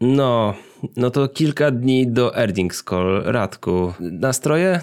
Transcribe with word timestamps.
No, 0.00 0.54
no 0.96 1.10
to 1.10 1.28
kilka 1.28 1.70
dni 1.70 2.06
do 2.06 2.30
Erding's 2.30 2.82
Call. 2.82 3.22
Radku, 3.26 3.94
nastroje? 3.98 4.82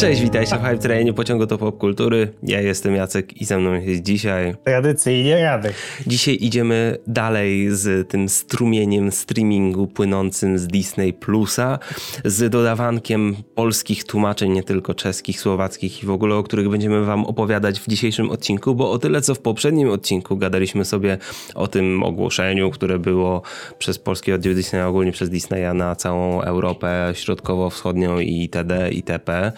Cześć, 0.00 0.22
witajcie 0.22 0.56
w 0.56 0.62
Hype 0.62 0.78
Trainie 0.78 1.12
Pociągu 1.12 1.46
do 1.46 1.58
Popkultury. 1.58 2.32
Ja 2.42 2.60
jestem 2.60 2.94
Jacek 2.96 3.40
i 3.40 3.44
ze 3.44 3.58
mną 3.58 3.74
jest 3.74 4.02
dzisiaj... 4.02 4.54
Tradycyjnie 4.64 5.42
Radek. 5.42 5.74
Dzisiaj 6.06 6.38
idziemy 6.40 6.98
dalej 7.06 7.68
z 7.70 8.08
tym 8.08 8.28
strumieniem 8.28 9.12
streamingu 9.12 9.86
płynącym 9.86 10.58
z 10.58 10.66
Disney 10.66 11.12
Plusa, 11.12 11.78
z 12.24 12.50
dodawankiem 12.50 13.36
polskich 13.54 14.04
tłumaczeń, 14.04 14.52
nie 14.52 14.62
tylko 14.62 14.94
czeskich, 14.94 15.40
słowackich 15.40 16.02
i 16.02 16.06
w 16.06 16.10
ogóle, 16.10 16.34
o 16.34 16.42
których 16.42 16.68
będziemy 16.68 17.04
wam 17.04 17.24
opowiadać 17.24 17.80
w 17.80 17.88
dzisiejszym 17.88 18.30
odcinku, 18.30 18.74
bo 18.74 18.90
o 18.90 18.98
tyle, 18.98 19.20
co 19.20 19.34
w 19.34 19.38
poprzednim 19.38 19.90
odcinku 19.90 20.36
gadaliśmy 20.36 20.84
sobie 20.84 21.18
o 21.54 21.68
tym 21.68 22.02
ogłoszeniu, 22.02 22.70
które 22.70 22.98
było 22.98 23.42
przez 23.78 23.98
polski 23.98 24.32
oddział 24.32 24.54
Disneya, 24.54 24.82
ogólnie 24.88 25.12
przez 25.12 25.30
Disneya 25.30 25.74
na 25.74 25.96
całą 25.96 26.42
Europę 26.42 27.12
Środkowo-Wschodnią 27.14 28.18
i 28.18 28.42
itd. 28.42 28.90
itp 28.90 29.52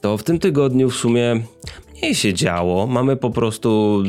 to 0.00 0.18
w 0.18 0.22
tym 0.22 0.38
tygodniu 0.38 0.90
w 0.90 0.96
sumie 0.96 1.40
mniej 1.96 2.14
się 2.14 2.34
działo. 2.34 2.86
Mamy 2.86 3.16
po 3.16 3.30
prostu 3.30 4.02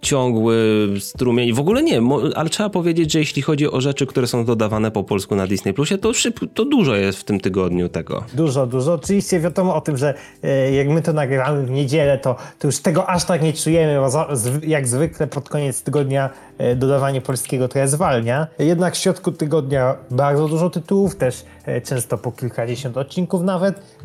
ciągły 0.00 0.88
strumień. 1.00 1.52
W 1.52 1.60
ogóle 1.60 1.82
nie, 1.82 2.02
ale 2.34 2.50
trzeba 2.50 2.70
powiedzieć, 2.70 3.12
że 3.12 3.18
jeśli 3.18 3.42
chodzi 3.42 3.70
o 3.70 3.80
rzeczy, 3.80 4.06
które 4.06 4.26
są 4.26 4.44
dodawane 4.44 4.90
po 4.90 5.04
polsku 5.04 5.36
na 5.36 5.46
Disney 5.46 5.74
Plusie, 5.74 5.98
to, 5.98 6.12
to 6.54 6.64
dużo 6.64 6.94
jest 6.94 7.18
w 7.18 7.24
tym 7.24 7.40
tygodniu 7.40 7.88
tego. 7.88 8.24
Dużo, 8.34 8.66
dużo. 8.66 8.92
Oczywiście 8.92 9.40
wiadomo 9.40 9.74
o 9.74 9.80
tym, 9.80 9.96
że 9.96 10.14
e, 10.42 10.72
jak 10.72 10.88
my 10.88 11.02
to 11.02 11.12
nagrywamy 11.12 11.66
w 11.66 11.70
niedzielę, 11.70 12.18
to, 12.18 12.36
to 12.58 12.68
już 12.68 12.78
tego 12.78 13.10
aż 13.10 13.24
tak 13.24 13.42
nie 13.42 13.52
czujemy, 13.52 14.00
bo 14.00 14.26
jak 14.66 14.88
zwykle 14.88 15.26
pod 15.26 15.48
koniec 15.48 15.82
tygodnia 15.82 16.30
e, 16.58 16.76
dodawanie 16.76 17.20
polskiego 17.20 17.68
trochę 17.68 17.88
zwalnia. 17.88 18.46
Jednak 18.58 18.94
w 18.94 18.98
środku 18.98 19.32
tygodnia 19.32 19.96
bardzo 20.10 20.48
dużo 20.48 20.70
tytułów, 20.70 21.16
też 21.16 21.44
e, 21.64 21.80
często 21.80 22.18
po 22.18 22.32
kilkadziesiąt 22.32 22.96
odcinków 22.96 23.42
nawet. 23.42 23.98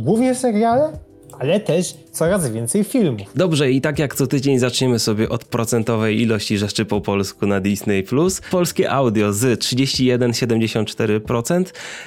Głównie 0.00 0.34
seriale, 0.34 0.92
ale 1.38 1.60
też 1.60 1.94
coraz 2.12 2.50
więcej 2.50 2.84
filmów. 2.84 3.26
Dobrze, 3.34 3.70
i 3.70 3.80
tak 3.80 3.98
jak 3.98 4.14
co 4.14 4.26
tydzień 4.26 4.58
zaczniemy 4.58 4.98
sobie 4.98 5.28
od 5.28 5.44
procentowej 5.44 6.20
ilości 6.20 6.58
rzeczy 6.58 6.84
po 6.84 7.00
polsku 7.00 7.46
na 7.46 7.60
Disney. 7.60 8.04
Polskie 8.50 8.90
audio 8.90 9.32
z 9.32 9.60
31,74% 9.60 11.64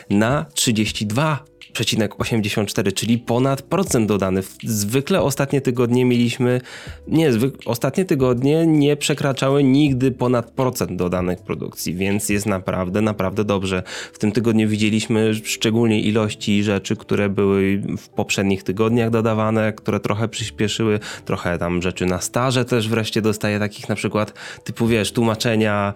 na 0.10 0.46
32%. 0.56 1.53
0,84, 1.74 2.94
czyli 2.94 3.18
ponad 3.18 3.62
procent 3.62 4.08
dodany. 4.08 4.42
Zwykle 4.64 5.22
ostatnie 5.22 5.62
tygodnie 5.62 6.06
mieliśmy, 6.06 6.62
nie, 7.08 7.30
ostatnie 7.66 8.06
tygodnie 8.06 8.68
nie 8.68 8.98
przekraczały 8.98 9.64
nigdy 9.64 10.12
ponad 10.12 10.52
procent 10.52 10.96
dodanych 10.96 11.42
produkcji, 11.42 11.96
więc 11.96 12.30
jest 12.30 12.46
naprawdę, 12.46 13.02
naprawdę 13.02 13.44
dobrze. 13.44 13.84
W 14.14 14.20
tym 14.20 14.32
tygodniu 14.32 14.70
widzieliśmy 14.70 15.34
szczególnie 15.44 16.02
ilości 16.02 16.64
rzeczy, 16.64 16.96
które 16.96 17.30
były 17.30 17.82
w 17.98 18.10
poprzednich 18.10 18.64
tygodniach 18.64 19.10
dodawane, 19.10 19.74
które 19.74 20.00
trochę 20.00 20.28
przyspieszyły, 20.28 21.00
trochę 21.26 21.58
tam 21.58 21.82
rzeczy 21.82 22.06
na 22.06 22.22
staże 22.22 22.66
też 22.66 22.90
wreszcie 22.90 23.22
dostaje 23.22 23.60
takich 23.60 23.90
na 23.90 23.96
przykład 23.96 24.34
typu, 24.64 24.88
wiesz, 24.88 25.12
tłumaczenia 25.12 25.94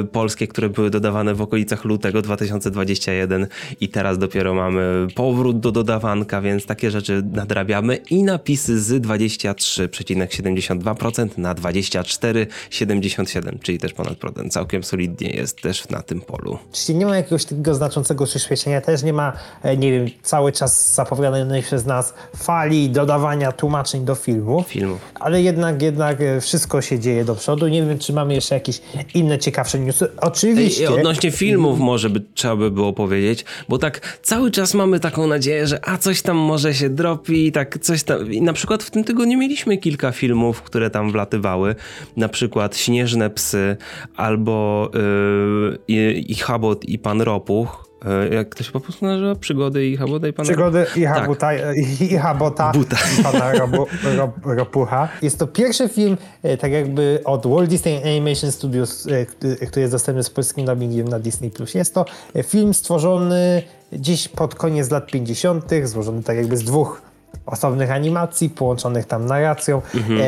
y, 0.00 0.04
polskie, 0.04 0.46
które 0.46 0.68
były 0.68 0.90
dodawane 0.90 1.34
w 1.34 1.42
okolicach 1.42 1.84
lutego 1.84 2.22
2021 2.22 3.46
i 3.80 3.88
teraz 3.88 4.18
dopiero 4.18 4.54
mamy 4.54 5.09
powrót 5.10 5.60
do 5.60 5.72
dodawanka, 5.72 6.40
więc 6.40 6.66
takie 6.66 6.90
rzeczy 6.90 7.22
nadrabiamy 7.32 7.96
i 7.96 8.22
napisy 8.22 8.80
z 8.80 9.02
23,72% 9.02 11.28
na 11.38 11.54
24,77%, 11.54 13.58
czyli 13.62 13.78
też 13.78 13.92
ponad 13.92 14.18
procent. 14.18 14.52
Całkiem 14.52 14.82
solidnie 14.82 15.30
jest 15.30 15.62
też 15.62 15.88
na 15.88 16.02
tym 16.02 16.20
polu. 16.20 16.58
Czyli 16.72 16.98
nie 16.98 17.06
ma 17.06 17.16
jakiegoś 17.16 17.44
takiego 17.44 17.74
znaczącego 17.74 18.26
przyspieszenia, 18.26 18.80
też 18.80 19.02
nie 19.02 19.12
ma, 19.12 19.32
e, 19.62 19.76
nie 19.76 19.92
wiem, 19.92 20.06
cały 20.22 20.52
czas 20.52 20.94
zapowiadanej 20.94 21.62
przez 21.62 21.86
nas 21.86 22.14
fali 22.36 22.90
dodawania 22.90 23.52
tłumaczeń 23.52 24.04
do 24.04 24.14
filmów. 24.14 24.66
Filmów. 24.66 25.00
Ale 25.14 25.42
jednak, 25.42 25.82
jednak 25.82 26.20
e, 26.20 26.40
wszystko 26.40 26.82
się 26.82 26.98
dzieje 26.98 27.24
do 27.24 27.34
przodu. 27.34 27.68
Nie 27.68 27.82
wiem, 27.82 27.98
czy 27.98 28.12
mamy 28.12 28.34
jeszcze 28.34 28.54
jakieś 28.54 28.80
inne 29.14 29.38
ciekawsze 29.38 29.78
newsy. 29.78 30.08
Oczywiście. 30.16 30.88
Ej, 30.88 30.88
odnośnie 30.88 31.30
filmów 31.30 31.78
może 31.78 32.10
by, 32.10 32.20
trzeba 32.34 32.56
by 32.56 32.70
było 32.70 32.92
powiedzieć, 32.92 33.44
bo 33.68 33.78
tak 33.78 34.18
cały 34.22 34.50
czas 34.50 34.74
mamy 34.74 34.99
taką 35.00 35.26
nadzieję, 35.26 35.66
że 35.66 35.88
a 35.88 35.98
coś 35.98 36.22
tam 36.22 36.36
może 36.36 36.74
się 36.74 36.90
dropi, 36.90 37.52
tak 37.52 37.78
coś 37.78 38.02
tam. 38.02 38.32
I 38.32 38.42
na 38.42 38.52
przykład 38.52 38.82
w 38.82 38.90
tym 38.90 39.04
tygodniu 39.04 39.38
mieliśmy 39.38 39.78
kilka 39.78 40.12
filmów, 40.12 40.62
które 40.62 40.90
tam 40.90 41.12
wlatywały. 41.12 41.74
Na 42.16 42.28
przykład 42.28 42.76
Śnieżne 42.76 43.30
Psy 43.30 43.76
albo 44.16 44.90
yy, 44.94 45.78
i, 45.88 46.24
i 46.32 46.34
Chabot 46.34 46.84
i 46.84 46.98
Pan 46.98 47.20
Ropuch 47.20 47.89
jak 48.30 48.54
to 48.54 48.64
się 48.64 48.72
po 48.72 48.80
prostu 48.80 49.06
nazywa? 49.06 49.34
Przygody 49.34 49.86
i 49.86 49.96
Habota 49.96 50.28
i 50.28 50.32
pana... 50.32 50.48
Przygody 50.48 50.86
i 50.96 51.04
Habota, 51.04 51.46
tak. 51.46 51.76
i, 51.76 52.04
i 52.04 52.18
Habota 52.18 52.72
Buta. 52.72 52.96
i 53.20 53.22
pana 53.22 53.52
Robu, 53.52 53.86
Rob, 54.18 54.34
Ropucha. 54.44 55.08
Jest 55.22 55.38
to 55.38 55.46
pierwszy 55.46 55.88
film 55.88 56.16
e, 56.42 56.56
tak 56.56 56.72
jakby 56.72 57.20
od 57.24 57.46
Walt 57.46 57.70
Disney 57.70 58.02
Animation 58.02 58.52
Studios, 58.52 59.06
e, 59.06 59.26
który 59.66 59.80
jest 59.80 59.92
dostępny 59.94 60.24
z 60.24 60.30
polskim 60.30 60.66
dubbingiem 60.66 61.08
na 61.08 61.18
Disney+. 61.18 61.50
Jest 61.74 61.94
to 61.94 62.04
film 62.42 62.74
stworzony 62.74 63.62
dziś 63.92 64.28
pod 64.28 64.54
koniec 64.54 64.90
lat 64.90 65.06
50., 65.06 65.64
złożony 65.84 66.22
tak 66.22 66.36
jakby 66.36 66.56
z 66.56 66.64
dwóch 66.64 67.02
osobnych 67.46 67.90
animacji, 67.90 68.50
połączonych 68.50 69.06
tam 69.06 69.26
narracją. 69.26 69.82
Mhm. 69.94 70.20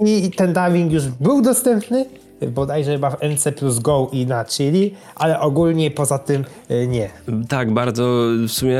I 0.00 0.30
ten 0.30 0.52
dubbing 0.52 0.92
już 0.92 1.08
był 1.08 1.42
dostępny, 1.42 2.06
bodajże 2.50 2.92
chyba 2.92 3.10
w 3.10 3.22
NC 3.22 3.52
plus 3.52 3.78
Go 3.78 4.10
i 4.12 4.26
na 4.26 4.44
Chili, 4.44 4.94
ale 5.14 5.40
ogólnie 5.40 5.90
poza 5.90 6.18
tym 6.18 6.44
y, 6.70 6.86
nie. 6.86 7.10
Tak, 7.48 7.72
bardzo 7.72 8.28
w 8.48 8.50
sumie 8.50 8.78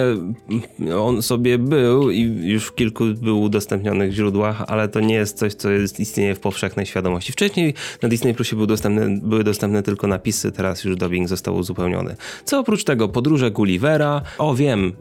on 0.99 1.23
sobie 1.23 1.59
był 1.59 2.11
i 2.11 2.21
już 2.43 2.67
w 2.67 2.75
kilku 2.75 3.05
był 3.23 3.43
udostępnionych 3.43 4.13
źródłach, 4.13 4.65
ale 4.67 4.89
to 4.89 5.01
nie 5.01 5.15
jest 5.15 5.39
coś, 5.39 5.55
co 5.55 5.71
jest, 5.71 6.01
istnieje 6.01 6.35
w 6.35 6.41
powszechnej 6.41 6.87
świadomości. 6.87 7.33
Wcześniej 7.33 7.75
na 8.03 8.09
Disney 8.09 8.35
Plusie 8.35 8.57
był 8.57 8.67
dostępny, 8.67 9.21
były 9.23 9.45
dostępne 9.45 9.83
tylko 9.83 10.07
napisy, 10.07 10.53
teraz 10.53 10.85
już 10.85 10.97
dubbing 10.97 11.29
został 11.29 11.57
uzupełniony. 11.57 12.17
Co 12.45 12.59
oprócz 12.59 12.85
tego, 12.85 13.09
podróże 13.09 13.51
Gullivera, 13.51 14.23
o 14.39 14.55
wiem, 14.55 14.93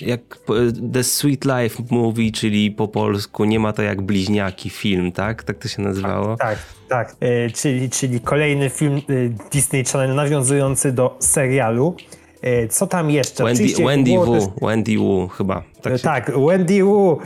y, 0.00 0.06
jak 0.06 0.20
y, 0.50 0.92
The 0.92 1.04
Sweet 1.04 1.44
Life 1.44 1.82
Movie, 1.90 2.32
czyli 2.32 2.70
po 2.70 2.88
polsku 2.88 3.44
nie 3.44 3.60
ma 3.60 3.72
to 3.72 3.82
jak 3.82 4.02
bliźniaki 4.02 4.70
film, 4.70 5.12
tak? 5.12 5.42
Tak 5.42 5.58
to 5.58 5.68
się 5.68 5.82
nazywało? 5.82 6.36
Tak, 6.36 6.48
tak. 6.48 6.79
Tak, 6.90 7.16
e, 7.20 7.50
czyli, 7.50 7.90
czyli 7.90 8.20
kolejny 8.20 8.70
film 8.70 8.96
e, 8.96 9.00
Disney 9.52 9.84
Channel 9.84 10.14
nawiązujący 10.14 10.92
do 10.92 11.16
serialu. 11.18 11.96
E, 12.42 12.68
co 12.68 12.86
tam 12.86 13.10
jeszcze? 13.10 13.44
Wendy, 13.44 13.84
Wendy 13.84 14.10
Wu, 14.10 14.34
też... 14.34 14.44
Wendy 14.62 14.98
Wu 14.98 15.28
chyba. 15.28 15.62
Tak, 15.82 15.96
się... 15.96 16.02
tak, 16.02 16.32
Wendy 16.46 16.84
Wu. 16.84 17.18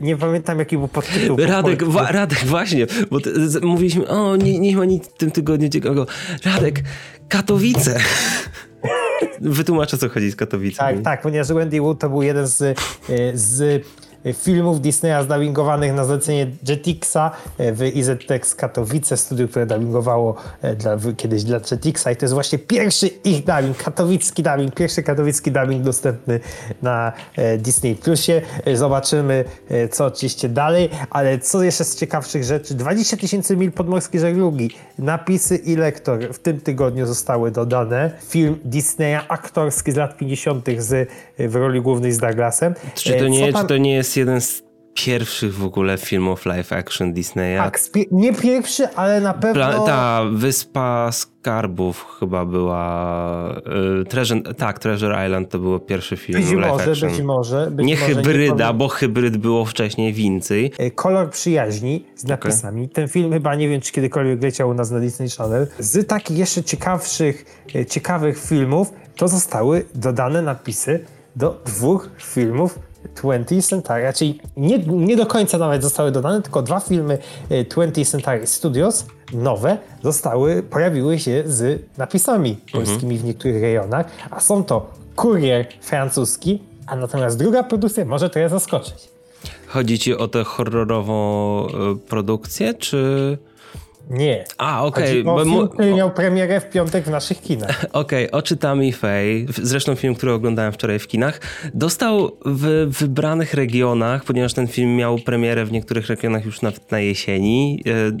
Nie 0.00 0.16
pamiętam 0.16 0.58
jaki 0.58 0.78
był 0.78 0.88
podtytuł. 0.88 1.36
Radek, 1.36 1.84
wa, 1.84 2.12
Radek 2.12 2.38
właśnie, 2.44 2.86
bo 3.10 3.18
mówiliśmy, 3.62 4.08
o 4.08 4.36
nie, 4.36 4.58
nie 4.58 4.76
ma 4.76 4.84
nic 4.84 5.08
w 5.08 5.12
tym 5.12 5.30
tygodniu 5.30 5.68
ciekawego. 5.68 6.06
Radek, 6.44 6.82
Katowice. 7.28 7.98
Wytłumaczę, 9.40 9.98
co 9.98 10.08
chodzi 10.08 10.30
z 10.30 10.36
Katowicami. 10.36 10.94
Tak, 10.94 11.04
tak, 11.04 11.22
ponieważ 11.22 11.48
Wendy 11.48 11.80
Wu 11.80 11.94
to 11.94 12.08
był 12.08 12.22
jeden 12.22 12.46
z, 12.46 12.78
z 13.34 13.84
filmów 14.32 14.80
Disneya 14.80 15.24
zdubbingowanych 15.24 15.94
na 15.94 16.04
zlecenie 16.04 16.46
Jetixa 16.68 17.30
e, 17.58 17.72
w 17.72 17.82
IZTEX 17.82 18.54
Katowice, 18.54 19.16
studiu, 19.16 19.48
które 19.48 19.66
dubbingowało 19.66 20.34
e, 20.62 20.76
dla, 20.76 20.96
kiedyś 21.16 21.44
dla 21.44 21.60
Jetixa 21.70 22.10
i 22.10 22.16
to 22.16 22.24
jest 22.24 22.34
właśnie 22.34 22.58
pierwszy 22.58 23.06
ich 23.06 23.44
dubbing, 23.44 23.76
katowicki 23.76 24.42
dubbing, 24.42 24.74
pierwszy 24.74 25.02
katowicki 25.02 25.52
dubbing 25.52 25.82
dostępny 25.82 26.40
na 26.82 27.12
e, 27.36 27.58
Disney 27.58 27.96
Plusie. 27.96 28.42
Zobaczymy, 28.74 29.44
co 29.90 30.06
oczywiście 30.06 30.48
dalej, 30.48 30.88
ale 31.10 31.38
co 31.38 31.62
jeszcze 31.62 31.84
z 31.84 31.96
ciekawszych 31.96 32.44
rzeczy, 32.44 32.74
20 32.74 33.16
tysięcy 33.16 33.56
mil 33.56 33.72
podmorskiej 33.72 34.20
żeglugi, 34.20 34.70
napisy 34.98 35.56
i 35.56 35.76
lektor 35.76 36.34
w 36.34 36.38
tym 36.38 36.60
tygodniu 36.60 37.06
zostały 37.06 37.50
dodane. 37.50 38.10
Film 38.28 38.58
Disneya 38.64 39.18
aktorski 39.28 39.92
z 39.92 39.96
lat 39.96 40.16
50. 40.16 40.66
Z, 40.78 41.10
w 41.38 41.54
roli 41.54 41.80
głównej 41.80 42.12
z 42.12 42.18
Douglasem. 42.18 42.74
Czy 42.94 43.12
to 43.14 43.28
nie, 43.28 43.52
tam... 43.52 43.62
czy 43.62 43.68
to 43.68 43.76
nie 43.76 43.94
jest 43.94 44.11
jest 44.12 44.16
jeden 44.16 44.40
z 44.40 44.62
pierwszych 44.94 45.54
w 45.54 45.64
ogóle 45.64 45.98
filmów 45.98 46.46
live 46.46 46.72
action 46.72 47.12
Disneya. 47.12 47.56
Tak, 47.56 47.80
nie 48.10 48.34
pierwszy, 48.34 48.88
ale 48.88 49.20
na 49.20 49.34
pewno... 49.34 49.54
Pla 49.54 49.86
ta 49.86 50.22
Wyspa 50.32 51.12
Skarbów 51.12 52.06
chyba 52.20 52.44
była... 52.44 53.62
Y, 54.00 54.04
Treasure, 54.04 54.54
tak, 54.54 54.78
Treasure 54.78 55.26
Island 55.26 55.50
to 55.50 55.58
był 55.58 55.80
pierwszy 55.80 56.16
film 56.16 56.40
być 56.40 56.50
live 56.50 56.72
może, 56.72 56.90
action. 56.90 57.10
Być 57.10 57.22
może, 57.22 57.70
być 57.70 57.86
Nie 57.86 57.94
może, 57.94 58.06
hybryda, 58.06 58.68
nie 58.68 58.74
bo 58.74 58.88
hybryd 58.88 59.36
było 59.36 59.64
wcześniej 59.64 60.12
więcej. 60.12 60.72
E, 60.78 60.90
Kolor 60.90 61.30
przyjaźni 61.30 62.04
z 62.16 62.24
napisami. 62.24 62.82
Okay. 62.82 62.94
Ten 62.94 63.08
film 63.08 63.32
chyba 63.32 63.54
nie 63.54 63.68
wiem, 63.68 63.80
czy 63.80 63.92
kiedykolwiek 63.92 64.42
leciał 64.42 64.68
u 64.68 64.74
nas 64.74 64.90
na 64.90 65.00
Disney 65.00 65.28
Channel. 65.30 65.66
Z 65.78 66.08
takich 66.08 66.38
jeszcze 66.38 66.62
ciekawszych, 66.62 67.64
e, 67.74 67.86
ciekawych 67.86 68.38
filmów 68.38 68.92
to 69.16 69.28
zostały 69.28 69.84
dodane 69.94 70.42
napisy 70.42 71.04
do 71.36 71.62
dwóch 71.64 72.10
filmów 72.18 72.78
20th 73.14 73.68
Century, 73.68 74.12
czyli 74.14 74.40
nie, 74.56 74.78
nie 74.78 75.16
do 75.16 75.26
końca 75.26 75.58
nawet 75.58 75.82
zostały 75.82 76.10
dodane, 76.10 76.42
tylko 76.42 76.62
dwa 76.62 76.80
filmy 76.80 77.18
20th 77.50 78.10
Century 78.10 78.46
Studios, 78.46 79.06
nowe, 79.32 79.78
zostały, 80.02 80.62
pojawiły 80.62 81.18
się 81.18 81.42
z 81.46 81.82
napisami 81.98 82.56
polskimi 82.72 83.18
w 83.18 83.24
niektórych 83.24 83.62
rejonach, 83.62 84.06
a 84.30 84.40
są 84.40 84.64
to 84.64 84.90
Kurier 85.16 85.66
francuski, 85.80 86.62
a 86.86 86.96
natomiast 86.96 87.38
druga 87.38 87.62
produkcja 87.62 88.04
może 88.04 88.30
trochę 88.30 88.48
zaskoczyć. 88.48 89.08
Chodzi 89.66 89.98
ci 89.98 90.16
o 90.16 90.28
tę 90.28 90.44
horrorową 90.44 91.66
y, 91.66 91.96
produkcję, 92.08 92.74
czy... 92.74 93.38
Nie. 94.12 94.44
A, 94.58 94.84
okej. 94.84 95.04
Chodzi 95.04 95.20
o 95.20 95.24
bo 95.24 95.44
film, 95.44 95.68
który 95.68 95.94
miał 95.94 96.10
premierę 96.10 96.60
w 96.60 96.70
piątek 96.70 97.04
w 97.04 97.10
naszych 97.10 97.40
kinach. 97.40 97.86
Okej, 97.92 98.30
Oczy 98.30 98.56
Tammy 98.56 98.92
Faye, 98.92 99.46
zresztą 99.62 99.94
film, 99.94 100.14
który 100.14 100.32
oglądałem 100.32 100.72
wczoraj 100.72 100.98
w 100.98 101.06
kinach, 101.06 101.40
dostał 101.74 102.36
w 102.44 102.86
wybranych 102.98 103.54
regionach, 103.54 104.24
ponieważ 104.24 104.54
ten 104.54 104.66
film 104.68 104.96
miał 104.96 105.18
premierę 105.18 105.64
w 105.64 105.72
niektórych 105.72 106.06
regionach 106.06 106.44
już 106.44 106.62
nawet 106.62 106.90
na 106.90 107.00
jesieni, 107.00 107.82
e, 107.86 107.90
e, 107.90 108.12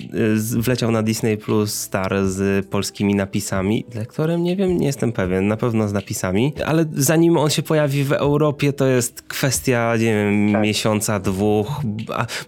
wleciał 0.60 0.90
na 0.90 1.02
Disney 1.02 1.36
Plus 1.36 1.74
Star 1.74 2.14
z 2.24 2.66
polskimi 2.66 3.14
napisami. 3.14 3.84
Lektorem 3.94 4.42
nie 4.42 4.56
wiem, 4.56 4.76
nie 4.76 4.86
jestem 4.86 5.12
pewien, 5.12 5.48
na 5.48 5.56
pewno 5.56 5.88
z 5.88 5.92
napisami, 5.92 6.52
ale 6.66 6.84
zanim 6.92 7.36
on 7.36 7.50
się 7.50 7.62
pojawi 7.62 8.04
w 8.04 8.12
Europie, 8.12 8.72
to 8.72 8.86
jest 8.86 9.22
kwestia, 9.22 9.92
nie 9.96 10.04
wiem, 10.04 10.52
Tak. 10.52 10.62
miesiąca, 10.62 11.20
dwóch. 11.20 11.80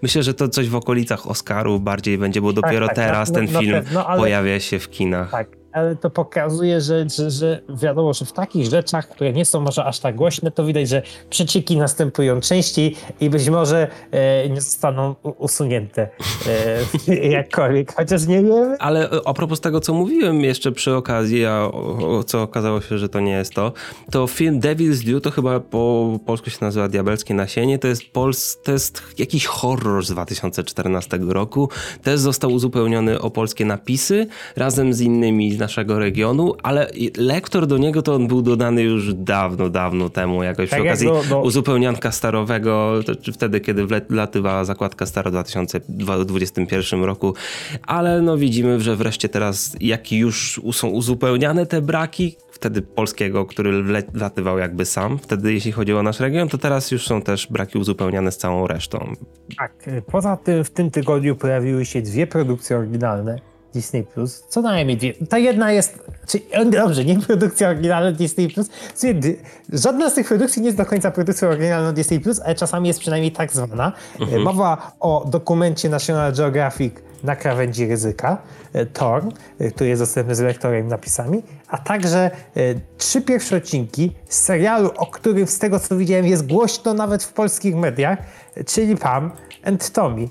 Myślę, 0.03 0.23
że 0.23 0.35
to 0.35 0.49
coś 0.49 0.69
w 0.69 0.77
okolicach 0.77 1.27
Oscaru 1.27 1.81
bardziej 1.81 2.19
będzie, 2.19 2.41
bo 2.41 2.53
dopiero 2.53 2.87
tak, 2.87 2.97
teraz 2.97 3.31
na- 3.31 3.34
ten 3.35 3.53
na 3.53 3.61
film 3.61 3.73
pewno, 3.73 4.07
ale- 4.07 4.21
pojawia 4.21 4.61
się 4.61 4.79
w 4.79 4.91
kinach. 4.91 5.31
Tak, 5.31 5.49
ale 5.75 5.97
to 5.97 6.11
pokazuje, 6.11 6.81
że, 6.81 7.07
że, 7.11 7.31
że 7.31 7.61
wiadomo, 7.69 8.13
że 8.15 8.25
w 8.25 8.33
takich 8.33 8.67
rzeczach, 8.67 9.09
które 9.09 9.33
nie 9.33 9.45
są 9.45 9.61
może 9.61 9.85
aż 9.85 10.01
tak 10.01 10.17
głośne, 10.17 10.51
to 10.51 10.65
widać, 10.65 10.89
że 10.89 11.03
przecieki 11.31 11.77
następują 11.77 12.41
częściej 12.41 12.97
i 13.21 13.31
być 13.31 13.49
może 13.49 13.89
e, 14.11 14.49
nie 14.49 14.61
zostaną 14.61 15.15
usunięte 15.39 16.09
e, 17.09 17.15
jakkolwiek, 17.39 17.95
chociaż 17.97 18.27
nie 18.27 18.43
wiemy. 18.43 18.77
Ale 18.79 19.11
e, 19.11 19.21
a 19.25 19.35
propos 19.35 19.61
tego, 19.61 19.81
co 19.81 19.95
mówiłem 19.95 20.41
jeszcze 20.41 20.73
przy 20.73 20.95
okazji, 20.95 21.47
a 21.47 21.61
o, 21.61 22.19
o, 22.19 22.25
co 22.25 22.43
okazało 22.43 22.81
się, 22.81 22.99
że 22.99 23.09
to 23.09 23.21
nie 23.21 23.33
jest 23.33 23.55
to, 23.55 23.73
to 24.11 24.27
film 24.27 24.61
Devil's 24.61 25.11
Due, 25.11 25.21
to 25.21 25.31
chyba 25.31 25.61
po 25.61 26.19
polsku 26.27 26.51
się 26.51 26.59
nazywa 26.61 26.89
Diabelskie 26.89 27.35
Nasienie, 27.35 27.79
to 27.79 27.89
jest, 27.89 28.03
pols, 28.13 28.63
to 28.63 28.73
jest 28.73 29.03
jakiś 29.19 29.47
horror 29.47 30.07
z 30.07 30.11
2014 30.11 31.19
roku. 31.29 31.69
Też 32.03 32.21
został 32.21 32.53
uzupełniony 32.53 33.21
o 33.21 33.31
polskie 33.31 33.65
napisy 33.65 34.27
razem 34.57 34.95
z 34.95 35.01
innymi 35.01 35.53
naszego 35.65 35.99
regionu, 35.99 36.55
ale 36.63 36.91
lektor 37.17 37.67
do 37.67 37.79
niego 37.79 38.03
to 38.03 38.15
on 38.15 38.29
był 38.29 38.43
dodany 38.43 38.83
już 38.83 39.15
dawno, 39.15 39.71
dawno 39.71 40.09
temu, 40.09 40.43
jakoś 40.43 40.71
Tak 40.71 40.79
przy 40.79 40.87
jak 40.87 40.93
okazji 40.93 41.09
do- 41.09 41.25
do- 41.29 41.43
uzupełnianka 41.43 42.13
starowego, 42.13 43.01
czy 43.23 43.33
wtedy, 43.33 43.61
kiedy 43.61 43.87
wlatywała 44.09 44.65
zakładka 44.65 45.07
stara 45.07 45.31
w 45.31 45.33
2021 45.33 47.05
roku, 47.05 47.35
ale 47.83 48.23
no 48.23 48.37
widzimy, 48.37 48.81
że 48.81 48.97
wreszcie 48.97 49.29
teraz, 49.29 49.77
jak 49.81 50.13
już 50.13 50.61
są 50.73 50.89
uzupełniane 50.89 51.67
te 51.67 51.83
braki, 51.83 52.37
wtedy 52.53 52.83
polskiego, 52.83 53.47
który 53.47 53.83
wlatywał 54.13 54.59
jakby 54.59 54.85
sam, 54.85 55.19
wtedy 55.19 55.53
jeśli 55.53 55.73
chodzi 55.73 55.95
o 55.95 56.03
nasz 56.03 56.21
region, 56.21 56.49
to 56.49 56.59
teraz 56.59 56.91
już 56.91 57.07
są 57.07 57.23
też 57.23 57.47
braki 57.51 57.79
uzupełniane 57.79 58.33
z 58.33 58.37
całą 58.37 58.67
resztą. 58.67 59.13
Tak, 59.59 59.73
poza 60.07 60.37
tym 60.37 60.65
w 60.65 60.71
tym 60.71 60.91
tygodniu 60.91 61.37
pojawiły 61.37 61.85
się 61.85 62.03
dwie 62.03 62.27
produkcje 62.27 62.77
oryginalne 62.79 63.54
Disney 63.75 64.03
Plus, 64.03 64.45
co 64.49 64.63
najmniej 64.63 64.97
dwie. 64.97 65.15
Ta 65.29 65.39
jedna 65.39 65.73
jest, 65.73 65.99
czy, 66.27 66.41
e, 66.51 66.65
dobrze, 66.65 67.05
nie 67.05 67.21
produkcja 67.21 67.69
oryginalna 67.69 68.13
Disney 68.13 68.49
Plus. 68.49 68.67
Żadna 69.73 70.11
z 70.11 70.15
tych 70.15 70.29
produkcji 70.29 70.63
nie 70.63 70.67
jest 70.67 70.79
do 70.79 70.87
końca 70.87 71.11
produkcją 71.11 71.49
oryginalną 71.49 71.93
Disney 71.93 72.21
Plus, 72.21 72.41
ale 72.41 72.55
czasami 72.55 72.89
jest 72.89 73.01
przynajmniej 73.01 73.33
tak 73.33 73.53
zwana. 73.53 73.93
E, 74.33 74.39
Mowa 74.39 74.93
o 75.01 75.25
dokumencie 75.31 75.89
National 75.89 76.33
Geographic 76.33 76.95
na 77.25 77.37
krawędzi 77.37 77.87
ryzyka, 77.87 78.39
e, 78.73 78.87
Thorn, 78.87 79.29
e, 79.59 79.71
który 79.71 79.91
jest 79.91 80.03
dostępny 80.03 80.35
z 80.35 80.41
lektorem 80.41 80.87
i 80.87 80.89
napisami, 80.89 81.43
a 81.69 81.79
także 81.79 82.31
e, 82.57 82.61
trzy 82.99 83.23
pierwsze 83.23 83.57
odcinki 83.57 84.13
z 84.29 84.39
serialu, 84.39 84.91
o 84.97 85.07
którym 85.07 85.47
z 85.47 85.59
tego 85.59 85.81
co 85.81 85.97
widziałem 85.97 86.27
jest 86.27 86.47
głośno 86.47 86.95
nawet 86.95 87.23
w 87.23 87.33
polskich 87.33 87.75
mediach, 87.75 88.19
czyli 88.67 88.97
Pam 88.97 89.31
and 89.65 89.91
Tommy 89.91 90.29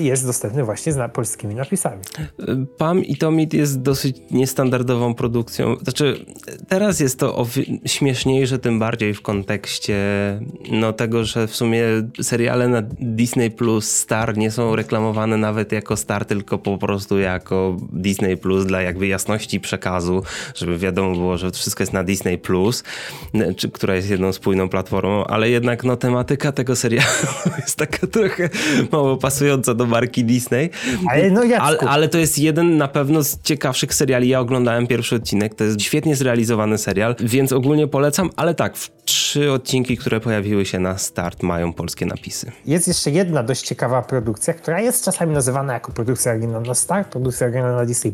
jest 0.00 0.26
dostępny 0.26 0.64
właśnie 0.64 0.92
z 0.92 1.12
polskimi 1.12 1.54
napisami. 1.54 2.02
Pam 2.78 3.04
i 3.04 3.16
Tomit 3.16 3.54
jest 3.54 3.82
dosyć 3.82 4.16
niestandardową 4.30 5.14
produkcją. 5.14 5.76
Znaczy, 5.76 6.26
teraz 6.68 7.00
jest 7.00 7.18
to 7.18 7.46
śmieszniejsze, 7.86 8.58
tym 8.58 8.78
bardziej 8.78 9.14
w 9.14 9.22
kontekście 9.22 9.96
no, 10.70 10.92
tego, 10.92 11.24
że 11.24 11.46
w 11.46 11.56
sumie 11.56 11.82
seriale 12.22 12.68
na 12.68 12.82
Disney 13.00 13.50
Plus 13.50 13.90
Star 13.90 14.36
nie 14.36 14.50
są 14.50 14.76
reklamowane 14.76 15.36
nawet 15.36 15.72
jako 15.72 15.96
Star, 15.96 16.26
tylko 16.28 16.58
po 16.58 16.78
prostu 16.78 17.18
jako 17.18 17.76
Disney 17.92 18.36
Plus 18.36 18.66
dla 18.66 18.82
jakby 18.82 19.06
jasności 19.06 19.60
przekazu, 19.60 20.22
żeby 20.54 20.78
wiadomo 20.78 21.14
było, 21.14 21.38
że 21.38 21.50
wszystko 21.50 21.82
jest 21.82 21.92
na 21.92 22.04
Disney 22.04 22.38
Plus, 22.38 22.84
która 23.72 23.94
jest 23.94 24.10
jedną 24.10 24.32
spójną 24.32 24.68
platformą, 24.68 25.24
ale 25.24 25.50
jednak 25.50 25.84
no, 25.84 25.96
tematyka 25.96 26.52
tego 26.52 26.76
serialu 26.76 27.08
jest 27.60 27.76
taka 27.76 28.06
trochę 28.06 28.50
mało 28.92 29.16
pasująca 29.16 29.74
do 29.74 29.86
marki 29.86 30.24
Disney. 30.24 30.70
Ale 31.10 31.30
no 31.30 31.42
Ale, 31.60 31.78
ale 31.78 32.08
to 32.08 32.18
jest 32.18 32.38
jeden 32.38 32.76
na 32.76 32.88
pewno 32.88 33.22
z 33.22 33.42
ciekawszych 33.42 33.94
seriali. 33.94 34.28
Ja 34.28 34.40
oglądałem 34.40 34.86
pierwszy 34.86 35.16
odcinek, 35.16 35.54
to 35.54 35.64
jest 35.64 35.82
świetnie 35.82 36.16
zrealizowany 36.16 36.78
serial, 36.78 37.14
więc 37.20 37.52
ogólnie 37.52 37.86
polecam, 37.86 38.30
ale 38.36 38.54
tak, 38.54 38.76
w 38.76 38.90
trzy 39.04 39.27
odcinki, 39.46 39.96
które 39.96 40.20
pojawiły 40.20 40.64
się 40.64 40.78
na 40.78 40.98
start, 40.98 41.42
mają 41.42 41.72
polskie 41.72 42.06
napisy. 42.06 42.52
Jest 42.66 42.88
jeszcze 42.88 43.10
jedna 43.10 43.42
dość 43.42 43.62
ciekawa 43.62 44.02
produkcja, 44.02 44.54
która 44.54 44.80
jest 44.80 45.04
czasami 45.04 45.34
nazywana 45.34 45.72
jako 45.72 45.92
produkcja 45.92 46.32
oryginalna 46.32 46.74
Star, 46.74 47.06
produkcja 47.06 47.46
oryginalna 47.46 47.84
Disney+, 47.84 48.12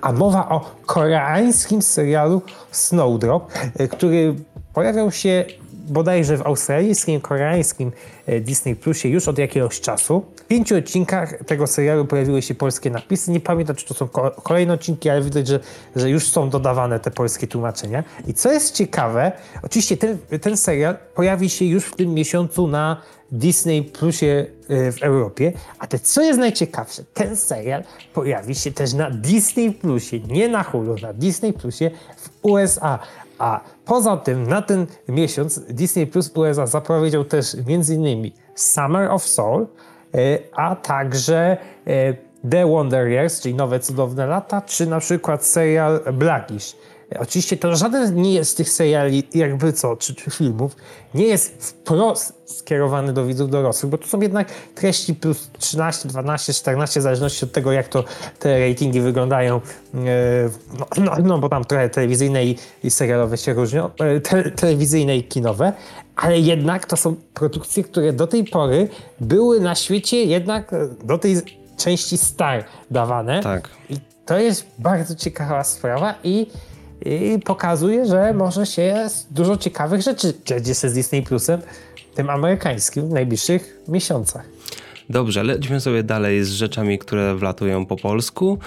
a 0.00 0.12
mowa 0.12 0.48
o 0.48 0.76
koreańskim 0.86 1.82
serialu 1.82 2.42
Snowdrop, 2.70 3.52
e, 3.78 3.88
który 3.88 4.34
pojawiał 4.74 5.12
się 5.12 5.44
bodajże 5.92 6.36
w 6.36 6.46
australijskim, 6.46 7.20
koreańskim 7.20 7.92
e, 8.26 8.40
Disney 8.40 8.76
Plusie 8.76 9.08
już 9.08 9.28
od 9.28 9.38
jakiegoś 9.38 9.80
czasu. 9.80 10.24
W 10.36 10.44
pięciu 10.44 10.76
odcinkach 10.76 11.34
tego 11.46 11.66
serialu 11.66 12.04
pojawiły 12.04 12.42
się 12.42 12.54
polskie 12.54 12.90
napisy. 12.90 13.30
Nie 13.30 13.40
pamiętam, 13.40 13.76
czy 13.76 13.86
to 13.86 13.94
są 13.94 14.08
ko- 14.08 14.30
kolejne 14.30 14.74
odcinki, 14.74 15.10
ale 15.10 15.22
widać, 15.22 15.48
że, 15.48 15.60
że 15.96 16.10
już 16.10 16.28
są 16.28 16.50
dodawane 16.50 17.00
te 17.00 17.10
polskie 17.10 17.46
tłumaczenia. 17.46 18.04
I 18.26 18.34
co 18.34 18.52
jest 18.52 18.74
ciekawe, 18.74 19.32
oczywiście 19.62 19.96
ten, 19.96 20.18
ten 20.40 20.56
serial 20.56 20.96
pojawi 21.14 21.50
się 21.50 21.64
już 21.64 21.84
w 21.84 21.96
tym 21.96 22.14
miesiącu 22.14 22.66
na 22.68 23.02
Disney 23.32 23.82
Plusie 23.82 24.46
e, 24.68 24.92
w 24.92 25.02
Europie, 25.02 25.52
a 25.78 25.86
te 25.86 25.98
co 25.98 26.22
jest 26.22 26.38
najciekawsze, 26.38 27.04
ten 27.14 27.36
serial 27.36 27.84
pojawi 28.14 28.54
się 28.54 28.72
też 28.72 28.92
na 28.92 29.10
Disney 29.10 29.72
Plusie, 29.72 30.20
nie 30.20 30.48
na 30.48 30.62
Hulu, 30.62 30.96
na 31.02 31.12
Disney 31.12 31.52
Plusie 31.52 31.90
w 32.16 32.30
USA. 32.42 32.98
A 33.38 33.60
poza 33.84 34.16
tym 34.16 34.46
na 34.46 34.62
ten 34.62 34.86
miesiąc 35.08 35.58
Disney 35.58 36.06
Plus 36.06 36.32
USA 36.34 36.66
zapowiedział 36.66 37.24
też 37.24 37.56
m.in. 37.68 38.30
Summer 38.54 39.10
of 39.10 39.22
Soul, 39.22 39.66
e, 40.14 40.38
a 40.52 40.76
także 40.76 41.56
e, 41.86 42.14
The 42.50 42.66
Wonder 42.66 43.08
Years, 43.08 43.40
czyli 43.40 43.54
Nowe 43.54 43.80
Cudowne 43.80 44.26
Lata, 44.26 44.62
czy 44.62 44.86
na 44.86 45.00
przykład 45.00 45.44
serial 45.44 46.00
Blackish. 46.12 46.76
Oczywiście 47.18 47.56
to 47.56 47.76
żaden 47.76 48.14
nie 48.14 48.34
jest 48.34 48.50
z 48.50 48.54
tych 48.54 48.70
seriali, 48.70 49.28
jakby 49.34 49.72
co, 49.72 49.96
czy, 49.96 50.14
czy 50.14 50.30
filmów, 50.30 50.76
nie 51.14 51.26
jest 51.26 51.66
wprost 51.66 52.42
skierowany 52.58 53.12
do 53.12 53.26
widzów 53.26 53.50
dorosłych, 53.50 53.90
bo 53.90 53.98
to 53.98 54.06
są 54.06 54.20
jednak 54.20 54.48
treści 54.74 55.14
plus 55.14 55.50
13, 55.58 56.08
12, 56.08 56.52
14, 56.52 57.00
w 57.00 57.02
zależności 57.02 57.44
od 57.44 57.52
tego, 57.52 57.72
jak 57.72 57.88
to 57.88 58.04
te 58.38 58.68
ratingi 58.68 59.00
wyglądają, 59.00 59.60
e, 59.94 60.00
no, 60.78 60.86
no, 61.04 61.16
no 61.22 61.38
bo 61.38 61.48
tam 61.48 61.64
trochę 61.64 61.88
telewizyjne 61.88 62.44
i, 62.44 62.58
i 62.84 62.90
serialowe 62.90 63.36
się 63.36 63.52
różnią, 63.52 63.90
e, 64.00 64.20
te, 64.20 64.50
telewizyjne 64.50 65.16
i 65.16 65.24
kinowe, 65.24 65.72
ale 66.16 66.38
jednak 66.38 66.86
to 66.86 66.96
są 66.96 67.16
produkcje, 67.34 67.84
które 67.84 68.12
do 68.12 68.26
tej 68.26 68.44
pory 68.44 68.88
były 69.20 69.60
na 69.60 69.74
świecie 69.74 70.24
jednak 70.24 70.72
e, 70.72 70.88
do 71.04 71.18
tej 71.18 71.36
części 71.76 72.18
star 72.18 72.64
dawane. 72.90 73.42
Tak. 73.42 73.68
I 73.90 73.96
to 74.26 74.38
jest 74.38 74.66
bardzo 74.78 75.14
ciekawa 75.14 75.64
sprawa 75.64 76.14
i, 76.24 76.46
i 77.04 77.38
pokazuje, 77.44 78.06
że 78.06 78.34
może 78.34 78.66
się 78.66 79.08
dużo 79.30 79.56
ciekawych 79.56 80.02
rzeczy 80.02 80.34
dziać 80.44 80.68
jeszcze 80.68 80.88
z 80.88 80.94
Disney 80.94 81.22
Plusem, 81.22 81.60
tym 82.14 82.30
amerykańskim, 82.30 83.08
w 83.08 83.12
najbliższych 83.12 83.78
miesiącach. 83.88 84.44
Dobrze, 85.10 85.42
lećmy 85.42 85.80
sobie 85.80 86.02
dalej 86.02 86.44
z 86.44 86.52
rzeczami, 86.52 86.98
które 86.98 87.34
wlatują 87.34 87.86
po 87.86 87.96
polsku. 87.96 88.58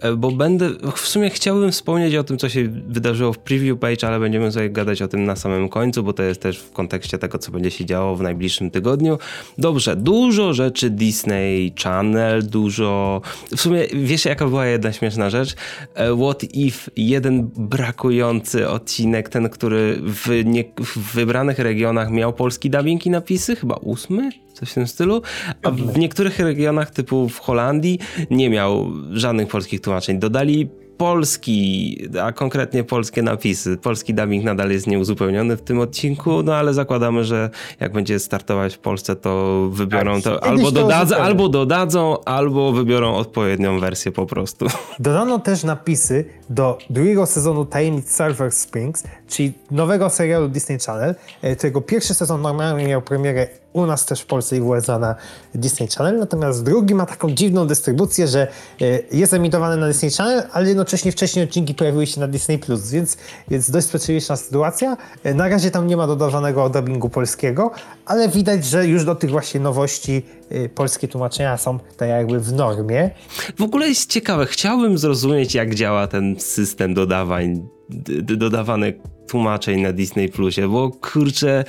e, 0.00 0.16
bo 0.16 0.30
będę, 0.30 0.70
w 0.96 1.00
sumie 1.00 1.30
chciałbym 1.30 1.72
wspomnieć 1.72 2.14
o 2.14 2.24
tym, 2.24 2.38
co 2.38 2.48
się 2.48 2.68
wydarzyło 2.68 3.32
w 3.32 3.38
preview 3.38 3.78
page, 3.78 4.08
ale 4.08 4.20
będziemy 4.20 4.52
sobie 4.52 4.70
gadać 4.70 5.02
o 5.02 5.08
tym 5.08 5.24
na 5.24 5.36
samym 5.36 5.68
końcu, 5.68 6.02
bo 6.02 6.12
to 6.12 6.22
jest 6.22 6.40
też 6.40 6.58
w 6.58 6.72
kontekście 6.72 7.18
tego, 7.18 7.38
co 7.38 7.52
będzie 7.52 7.70
się 7.70 7.84
działo 7.84 8.16
w 8.16 8.22
najbliższym 8.22 8.70
tygodniu. 8.70 9.18
Dobrze, 9.58 9.96
dużo 9.96 10.52
rzeczy 10.52 10.90
Disney 10.90 11.74
Channel, 11.82 12.46
dużo... 12.46 13.20
W 13.56 13.60
sumie, 13.60 13.86
wiesz 13.92 14.24
jaka 14.24 14.46
była 14.46 14.66
jedna 14.66 14.92
śmieszna 14.92 15.30
rzecz? 15.30 15.54
E, 15.94 16.16
What 16.16 16.44
If, 16.54 16.90
jeden 16.96 17.50
brakujący 17.56 18.68
odcinek, 18.68 19.28
ten, 19.28 19.48
który 19.48 19.98
w, 20.02 20.44
nie, 20.44 20.64
w 20.78 21.14
wybranych 21.14 21.58
regionach 21.58 22.10
miał 22.10 22.32
polski 22.32 22.70
dubbing 22.70 23.06
i 23.06 23.10
napisy, 23.10 23.56
chyba 23.56 23.74
ósmy? 23.74 24.30
Coś 24.54 24.70
w 24.70 24.74
tym 24.74 24.86
stylu, 24.86 25.22
a 25.62 25.70
w 25.70 25.98
niektórych 25.98 26.38
regionach 26.38 26.90
typu 26.90 27.28
w 27.28 27.38
Holandii 27.38 27.98
nie 28.30 28.50
miał 28.50 28.90
żadnych 29.12 29.48
polskich 29.48 29.80
tłumaczeń. 29.80 30.18
Dodali 30.18 30.68
polski, 30.96 31.98
a 32.22 32.32
konkretnie 32.32 32.84
polskie 32.84 33.22
napisy. 33.22 33.76
Polski 33.76 34.14
dubbing 34.14 34.44
nadal 34.44 34.70
jest 34.70 34.86
nieuzupełniony 34.86 35.56
w 35.56 35.62
tym 35.62 35.80
odcinku, 35.80 36.42
no 36.42 36.54
ale 36.54 36.74
zakładamy, 36.74 37.24
że 37.24 37.50
jak 37.80 37.92
będzie 37.92 38.18
startować 38.18 38.74
w 38.74 38.78
Polsce, 38.78 39.16
to 39.16 39.64
wybiorą 39.72 40.14
tak, 40.14 40.22
to 40.22 40.44
albo, 40.44 40.70
dodadzą, 40.70 41.16
albo 41.16 41.48
dodadzą, 41.48 42.24
albo 42.24 42.72
wybiorą 42.72 43.14
odpowiednią 43.14 43.80
wersję 43.80 44.12
po 44.12 44.26
prostu. 44.26 44.66
Dodano 44.98 45.38
też 45.38 45.64
napisy 45.64 46.24
do 46.50 46.78
drugiego 46.90 47.26
sezonu 47.26 47.66
Tajemnic 47.66 48.16
Silver 48.16 48.52
Springs, 48.52 49.04
czyli 49.28 49.52
nowego 49.70 50.10
serialu 50.10 50.48
Disney 50.48 50.78
Channel, 50.78 51.14
e, 51.42 51.56
którego 51.56 51.80
pierwszy 51.80 52.14
sezon 52.14 52.42
normalnie 52.42 52.88
miał 52.88 53.02
premierę 53.02 53.63
u 53.74 53.86
nas 53.86 54.06
też 54.06 54.20
w 54.20 54.26
Polsce 54.26 54.56
i 54.56 54.60
w 54.60 54.66
USA 54.66 54.98
na 54.98 55.14
Disney 55.54 55.88
Channel, 55.88 56.18
natomiast 56.18 56.64
drugi 56.64 56.94
ma 56.94 57.06
taką 57.06 57.30
dziwną 57.30 57.66
dystrybucję, 57.66 58.28
że 58.28 58.48
e, 58.80 58.84
jest 59.12 59.34
emitowany 59.34 59.76
na 59.76 59.88
Disney 59.88 60.10
Channel, 60.10 60.42
ale 60.52 60.68
jednocześnie 60.68 61.12
wcześniej 61.12 61.44
odcinki 61.44 61.74
pojawiły 61.74 62.06
się 62.06 62.20
na 62.20 62.28
Disney+, 62.28 62.58
Plus, 62.58 62.90
więc, 62.90 63.16
więc 63.48 63.70
dość 63.70 63.86
specyficzna 63.86 64.36
sytuacja. 64.36 64.96
E, 65.24 65.34
na 65.34 65.48
razie 65.48 65.70
tam 65.70 65.86
nie 65.86 65.96
ma 65.96 66.06
dodawanego 66.06 66.68
dubbingu 66.68 67.08
polskiego, 67.08 67.70
ale 68.06 68.28
widać, 68.28 68.64
że 68.64 68.86
już 68.86 69.04
do 69.04 69.14
tych 69.14 69.30
właśnie 69.30 69.60
nowości 69.60 70.22
e, 70.50 70.68
polskie 70.68 71.08
tłumaczenia 71.08 71.56
są 71.56 71.78
tak 71.96 72.08
jakby 72.08 72.40
w 72.40 72.52
normie. 72.52 73.10
W 73.58 73.62
ogóle 73.62 73.88
jest 73.88 74.10
ciekawe, 74.10 74.46
chciałbym 74.46 74.98
zrozumieć 74.98 75.54
jak 75.54 75.74
działa 75.74 76.06
ten 76.06 76.40
system 76.40 76.94
dodawań 76.94 77.68
dodawanych 78.22 78.94
tłumaczeń 79.28 79.80
na 79.80 79.92
Disney 79.92 80.28
Plusie, 80.28 80.68
bo 80.68 80.90
kurczę, 80.90 81.64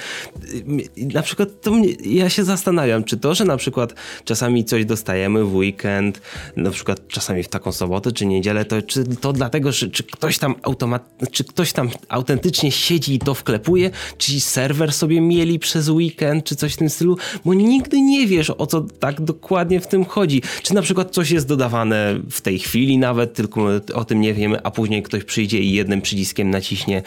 na 1.14 1.22
przykład 1.22 1.62
to 1.62 1.72
mnie, 1.72 1.88
ja 2.06 2.30
się 2.30 2.44
zastanawiam, 2.44 3.04
czy 3.04 3.18
to, 3.18 3.36
że 3.36 3.46
na 3.46 3.58
przykład 3.58 3.94
czasami 4.24 4.66
coś 4.66 4.86
dostajemy 4.86 5.46
w 5.46 5.56
weekend, 5.56 6.22
na 6.56 6.72
przykład 6.72 7.08
czasami 7.08 7.44
w 7.44 7.48
taką 7.48 7.72
sobotę 7.72 8.12
czy 8.12 8.26
niedzielę, 8.26 8.66
to 8.66 8.82
czy 8.82 9.04
to 9.04 9.34
dlatego, 9.34 9.72
że 9.72 9.90
czy 9.90 10.04
ktoś 10.04 10.38
tam 10.38 10.56
automat, 10.64 11.10
czy 11.32 11.44
ktoś 11.44 11.74
tam 11.74 11.90
autentycznie 12.10 12.72
siedzi 12.72 13.14
i 13.14 13.20
to 13.20 13.34
wklepuje, 13.34 13.92
czy 14.18 14.40
serwer 14.40 14.94
sobie 14.94 15.22
mieli 15.22 15.60
przez 15.60 15.90
weekend, 15.90 16.46
czy 16.46 16.56
coś 16.56 16.74
w 16.74 16.78
tym 16.78 16.90
stylu, 16.90 17.18
bo 17.46 17.54
nigdy 17.54 18.02
nie 18.02 18.28
wiesz 18.28 18.50
o 18.50 18.68
co 18.68 18.82
tak 18.82 19.22
dokładnie 19.22 19.80
w 19.80 19.88
tym 19.88 20.06
chodzi. 20.06 20.42
Czy 20.64 20.74
na 20.74 20.82
przykład 20.82 21.12
coś 21.12 21.32
jest 21.32 21.48
dodawane 21.48 22.20
w 22.32 22.42
tej 22.42 22.60
chwili 22.60 22.98
nawet, 22.98 23.34
tylko 23.34 23.68
o 23.94 24.06
tym 24.06 24.22
nie 24.22 24.34
wiemy, 24.34 24.64
a 24.64 24.72
później 24.72 25.04
ktoś 25.04 25.24
przyjdzie 25.24 25.60
i 25.60 25.72
jednym 25.72 26.02
przyciskiem 26.02 26.50
naciśnie 26.50 27.04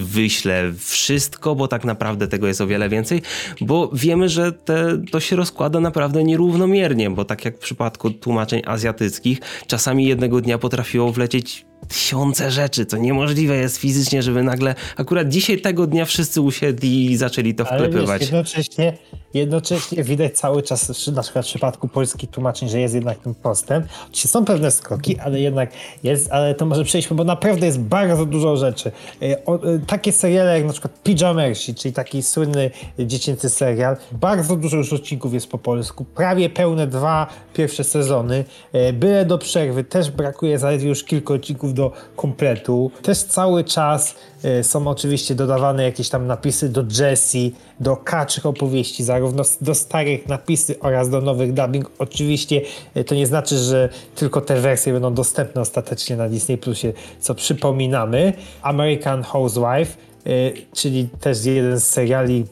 wyślę 0.00 0.72
wszystko, 0.78 1.54
bo 1.54 1.68
tak 1.68 1.84
naprawdę 1.84 2.28
tego 2.28 2.46
jest 2.46 2.60
o 2.60 2.66
wiele 2.66 2.88
więcej, 2.88 3.22
bo 3.60 3.90
wiemy, 3.92 4.28
że 4.28 4.52
te, 4.52 5.02
to 5.10 5.20
się 5.20 5.36
rozkłada 5.36 5.80
naprawdę 5.80 6.24
nierównomiernie, 6.24 7.10
bo 7.10 7.24
tak 7.24 7.44
jak 7.44 7.56
w 7.56 7.60
przypadku 7.60 8.10
tłumaczeń 8.10 8.62
azjatyckich, 8.66 9.38
czasami 9.66 10.06
jednego 10.06 10.40
dnia 10.40 10.58
potrafiło 10.58 11.12
wlecieć 11.12 11.64
tysiące 11.88 12.50
rzeczy, 12.50 12.86
co 12.86 12.96
niemożliwe 12.96 13.56
jest 13.56 13.76
fizycznie, 13.76 14.22
żeby 14.22 14.42
nagle 14.42 14.74
akurat 14.96 15.28
dzisiaj 15.28 15.60
tego 15.60 15.86
dnia 15.86 16.04
wszyscy 16.04 16.40
usiedli 16.40 17.10
i 17.10 17.16
zaczęli 17.16 17.54
to 17.54 17.64
wklepywać. 17.64 18.08
Ale 18.08 18.18
wiesz, 18.18 18.28
jednocześnie, 18.28 18.98
jednocześnie 19.34 20.04
widać 20.04 20.38
cały 20.38 20.62
czas, 20.62 21.06
na 21.06 21.22
przykład 21.22 21.44
w 21.44 21.48
przypadku 21.48 21.88
polskich 21.88 22.30
tłumaczeń, 22.30 22.68
że 22.68 22.80
jest 22.80 22.94
jednak 22.94 23.18
ten 23.18 23.34
postęp. 23.34 23.86
Oczywiście 24.02 24.28
są 24.28 24.44
pewne 24.44 24.70
skoki, 24.70 25.18
ale 25.18 25.40
jednak 25.40 25.70
jest, 26.02 26.32
ale 26.32 26.54
to 26.54 26.66
może 26.66 26.84
przejdźmy, 26.84 27.16
bo 27.16 27.24
naprawdę 27.24 27.66
jest 27.66 27.80
bardzo 27.80 28.26
dużo 28.26 28.56
rzeczy. 28.56 28.92
E, 29.22 29.44
o, 29.46 29.54
e, 29.54 29.78
takie 29.86 30.12
seriale 30.12 30.58
jak 30.58 30.66
na 30.66 30.72
przykład 30.72 31.02
Pijamersi, 31.02 31.74
czyli 31.74 31.94
taki 31.94 32.22
słynny 32.22 32.70
dziecięcy 32.98 33.50
serial, 33.50 33.96
bardzo 34.12 34.56
dużo 34.56 34.76
już 34.76 34.92
odcinków 34.92 35.34
jest 35.34 35.46
po 35.46 35.58
polsku, 35.58 36.04
prawie 36.04 36.50
pełne 36.50 36.86
dwa 36.86 37.26
pierwsze 37.54 37.84
sezony. 37.84 38.44
E, 38.72 38.92
byle 38.92 39.24
do 39.24 39.38
przerwy 39.38 39.84
też 39.84 40.10
brakuje 40.10 40.58
zaledwie 40.58 40.88
już 40.88 41.04
kilku 41.04 41.32
odcinków 41.32 41.74
do 41.74 41.92
kompletu. 42.16 42.90
Też 43.02 43.22
cały 43.22 43.64
czas 43.64 44.14
są 44.62 44.86
oczywiście 44.86 45.34
dodawane 45.34 45.84
jakieś 45.84 46.08
tam 46.08 46.26
napisy 46.26 46.68
do 46.68 46.84
Jessie, 46.98 47.52
do 47.80 47.96
kaczych 47.96 48.46
opowieści, 48.46 49.04
zarówno 49.04 49.21
do 49.60 49.74
starych 49.74 50.28
napisy 50.28 50.80
oraz 50.80 51.10
do 51.10 51.20
nowych 51.20 51.52
dubbing. 51.52 51.90
Oczywiście 51.98 52.60
e, 52.94 53.04
to 53.04 53.14
nie 53.14 53.26
znaczy, 53.26 53.58
że 53.58 53.88
tylko 54.14 54.40
te 54.40 54.60
wersje 54.60 54.92
będą 54.92 55.14
dostępne 55.14 55.60
ostatecznie 55.60 56.16
na 56.16 56.28
Disney 56.28 56.58
Plusie, 56.58 56.92
co 57.20 57.34
przypominamy. 57.34 58.32
American 58.62 59.22
Housewife, 59.22 59.96
e, 60.26 60.30
czyli 60.74 61.08
też 61.20 61.44
jeden 61.44 61.80
z 61.80 61.84
seriali 61.84 62.44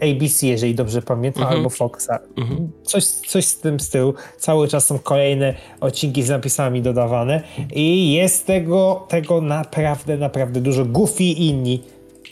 ABC, 0.00 0.46
jeżeli 0.46 0.74
dobrze 0.74 1.02
pamiętam, 1.02 1.42
mhm. 1.42 1.58
albo 1.58 1.70
Foxa. 1.70 2.18
Mhm. 2.38 2.70
Coś, 2.84 3.04
coś 3.04 3.44
z 3.44 3.60
tym 3.60 3.80
stylu. 3.80 4.14
Cały 4.38 4.68
czas 4.68 4.86
są 4.86 4.98
kolejne 4.98 5.54
odcinki 5.80 6.22
z 6.22 6.28
napisami 6.28 6.82
dodawane 6.82 7.42
i 7.74 8.12
jest 8.12 8.46
tego, 8.46 9.06
tego 9.08 9.40
naprawdę, 9.40 10.16
naprawdę 10.16 10.60
dużo. 10.60 10.84
Goofy 10.84 11.24
i 11.24 11.46
inni 11.46 11.82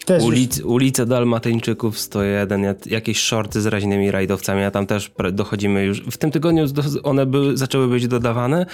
też 0.09 0.25
Ulic, 0.25 0.61
ulice 0.61 1.07
Dalmatyńczyków 1.07 1.99
101, 1.99 2.75
jakieś 2.87 3.23
shorty 3.23 3.61
z 3.61 3.67
raźnymi 3.67 4.11
rajdowcami, 4.11 4.63
a 4.63 4.71
tam 4.71 4.87
też 4.87 5.13
dochodzimy 5.33 5.85
już. 5.85 6.01
W 6.01 6.17
tym 6.17 6.31
tygodniu 6.31 6.65
one 7.03 7.27
były, 7.27 7.57
zaczęły 7.57 7.89
być 7.89 8.09
dodawane 8.09 8.67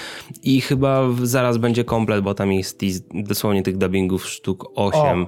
i 0.42 0.60
chyba 0.60 1.02
zaraz 1.22 1.58
będzie 1.58 1.84
komplet, 1.84 2.24
bo 2.24 2.34
tam 2.34 2.52
jest 2.52 2.80
dosłownie 3.14 3.62
tych 3.62 3.78
dubbingów 3.78 4.26
sztuk 4.26 4.70
8. 4.74 5.24
O. 5.24 5.26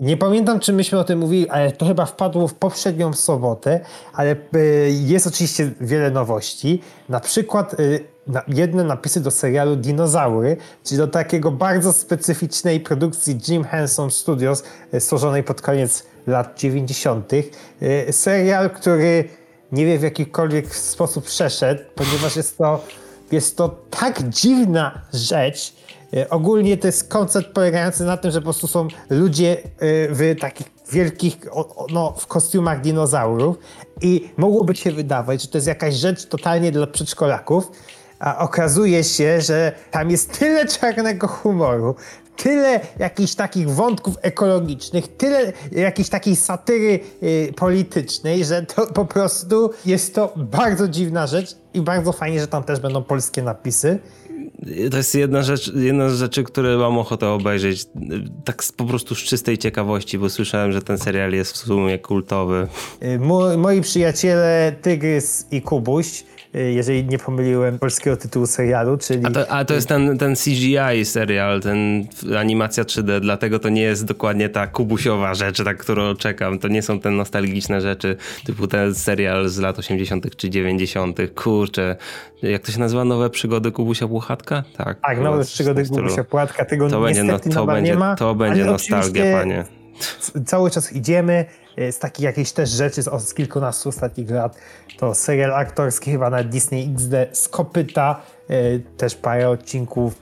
Nie 0.00 0.16
pamiętam, 0.16 0.60
czy 0.60 0.72
myśmy 0.72 0.98
o 0.98 1.04
tym 1.04 1.18
mówili, 1.18 1.48
ale 1.48 1.72
to 1.72 1.86
chyba 1.86 2.06
wpadło 2.06 2.48
w 2.48 2.54
poprzednią 2.54 3.12
sobotę, 3.12 3.80
ale 4.12 4.36
y, 4.56 4.90
jest 5.06 5.26
oczywiście 5.26 5.70
wiele 5.80 6.10
nowości. 6.10 6.80
Na 7.08 7.20
przykład 7.20 7.76
y, 8.28 8.32
jedne 8.48 8.84
napisy 8.84 9.20
do 9.20 9.30
serialu 9.30 9.76
Dinozaury, 9.76 10.56
czyli 10.84 10.98
do 10.98 11.08
takiego 11.08 11.50
bardzo 11.50 11.92
specyficznej 11.92 12.80
produkcji 12.80 13.38
Jim 13.48 13.64
Henson 13.64 14.10
Studios, 14.10 14.62
y, 14.94 15.00
stworzonej 15.00 15.42
pod 15.42 15.62
koniec 15.62 16.02
lat 16.26 16.58
90. 16.58 17.32
Serial, 18.10 18.70
który 18.70 19.28
nie 19.72 19.86
wiem 19.86 19.98
w 19.98 20.02
jakikolwiek 20.02 20.76
sposób 20.76 21.24
przeszedł, 21.24 21.82
ponieważ 21.94 22.36
jest 22.36 22.58
to, 22.58 22.84
jest 23.32 23.56
to 23.56 23.68
tak 23.90 24.28
dziwna 24.28 25.00
rzecz, 25.12 25.72
E, 26.14 26.30
ogólnie 26.30 26.76
to 26.76 26.86
jest 26.86 27.08
koncept 27.08 27.52
polegający 27.52 28.04
na 28.04 28.16
tym, 28.16 28.30
że 28.30 28.40
po 28.40 28.44
prostu 28.44 28.66
są 28.66 28.88
ludzie 29.10 29.56
e, 29.58 29.68
w 30.08 30.36
takich 30.40 30.66
wielkich, 30.92 31.38
no, 31.92 32.14
w 32.18 32.26
kostiumach 32.26 32.80
dinozaurów 32.80 33.56
i 34.02 34.30
mogłoby 34.36 34.76
się 34.76 34.92
wydawać, 34.92 35.42
że 35.42 35.48
to 35.48 35.58
jest 35.58 35.68
jakaś 35.68 35.94
rzecz 35.94 36.26
totalnie 36.26 36.72
dla 36.72 36.86
przedszkolaków, 36.86 37.70
a 38.18 38.38
okazuje 38.38 39.04
się, 39.04 39.40
że 39.40 39.72
tam 39.90 40.10
jest 40.10 40.38
tyle 40.38 40.66
czarnego 40.66 41.28
humoru, 41.28 41.94
tyle 42.36 42.80
jakichś 42.98 43.34
takich 43.34 43.70
wątków 43.70 44.14
ekologicznych, 44.22 45.16
tyle 45.16 45.52
jakiejś 45.72 46.08
takiej 46.08 46.36
satyry 46.36 47.00
y, 47.22 47.52
politycznej, 47.56 48.44
że 48.44 48.62
to 48.62 48.86
po 48.86 49.04
prostu 49.04 49.70
jest 49.86 50.14
to 50.14 50.32
bardzo 50.36 50.88
dziwna 50.88 51.26
rzecz 51.26 51.56
i 51.74 51.80
bardzo 51.80 52.12
fajnie, 52.12 52.40
że 52.40 52.48
tam 52.48 52.64
też 52.64 52.80
będą 52.80 53.02
polskie 53.02 53.42
napisy 53.42 53.98
to 54.90 54.96
jest 54.96 55.14
jedna 55.14 55.42
rzecz, 55.42 55.72
jedna 55.74 56.10
z 56.10 56.18
rzeczy, 56.18 56.44
które 56.44 56.76
mam 56.76 56.98
ochotę 56.98 57.28
obejrzeć. 57.28 57.86
Tak 58.44 58.62
po 58.76 58.84
prostu 58.84 59.14
z 59.14 59.18
czystej 59.18 59.58
ciekawości, 59.58 60.18
bo 60.18 60.30
słyszałem, 60.30 60.72
że 60.72 60.82
ten 60.82 60.98
serial 60.98 61.32
jest 61.32 61.52
w 61.52 61.56
sumie 61.56 61.98
kultowy. 61.98 62.68
Y, 63.02 63.18
moi 63.58 63.80
przyjaciele 63.80 64.76
Tygrys 64.82 65.46
i 65.50 65.62
Kubuś 65.62 66.24
jeżeli 66.56 67.04
nie 67.04 67.18
pomyliłem 67.18 67.78
polskiego 67.78 68.16
tytułu 68.16 68.46
serialu, 68.46 68.98
czyli... 68.98 69.26
A 69.26 69.30
to, 69.30 69.50
a 69.50 69.64
to 69.64 69.74
jest 69.74 69.88
ten, 69.88 70.18
ten 70.18 70.34
CGI 70.34 71.04
serial, 71.04 71.60
ten 71.60 72.06
animacja 72.38 72.84
3D, 72.84 73.20
dlatego 73.20 73.58
to 73.58 73.68
nie 73.68 73.82
jest 73.82 74.04
dokładnie 74.04 74.48
ta 74.48 74.66
kubusiowa 74.66 75.34
rzecz, 75.34 75.64
na 75.64 75.74
którą 75.74 76.14
czekam. 76.14 76.58
To 76.58 76.68
nie 76.68 76.82
są 76.82 77.00
te 77.00 77.10
nostalgiczne 77.10 77.80
rzeczy, 77.80 78.16
typu 78.44 78.66
ten 78.66 78.94
serial 78.94 79.48
z 79.48 79.58
lat 79.58 79.78
80 79.78 80.36
czy 80.36 80.50
90 80.50 81.18
Kurczę, 81.34 81.96
jak 82.42 82.62
to 82.62 82.72
się 82.72 82.80
nazywa? 82.80 83.04
Nowe 83.04 83.30
przygody 83.30 83.72
Kubusia 83.72 84.08
Płuchatka? 84.08 84.62
Tak, 84.76 85.00
tak 85.00 85.20
nowe 85.20 85.44
przygody 85.44 85.84
Kubusia 85.88 86.24
Płuchatka. 86.24 86.64
Tego 86.64 86.90
to 86.90 87.00
będzie, 87.00 87.24
no, 87.24 87.38
to 87.38 87.66
będzie, 87.66 87.90
nie 87.90 87.98
ma. 87.98 88.16
To 88.16 88.34
będzie 88.34 88.64
nostalgia, 88.64 89.38
panie. 89.38 89.64
Cały 90.46 90.70
czas 90.70 90.92
idziemy 90.92 91.44
z 91.90 91.98
takich 91.98 92.24
jakichś 92.24 92.52
też 92.52 92.70
rzeczy 92.70 93.02
z, 93.02 93.28
z 93.28 93.34
kilkunastu 93.34 93.88
ostatnich 93.88 94.30
lat, 94.30 94.56
to 94.98 95.14
serial 95.14 95.54
aktorski 95.54 96.10
chyba 96.10 96.30
na 96.30 96.44
Disney 96.44 96.90
XD 96.94 97.14
z 97.32 97.48
kopyta 97.48 98.20
też 98.96 99.14
parę 99.14 99.50
odcinków 99.50 100.14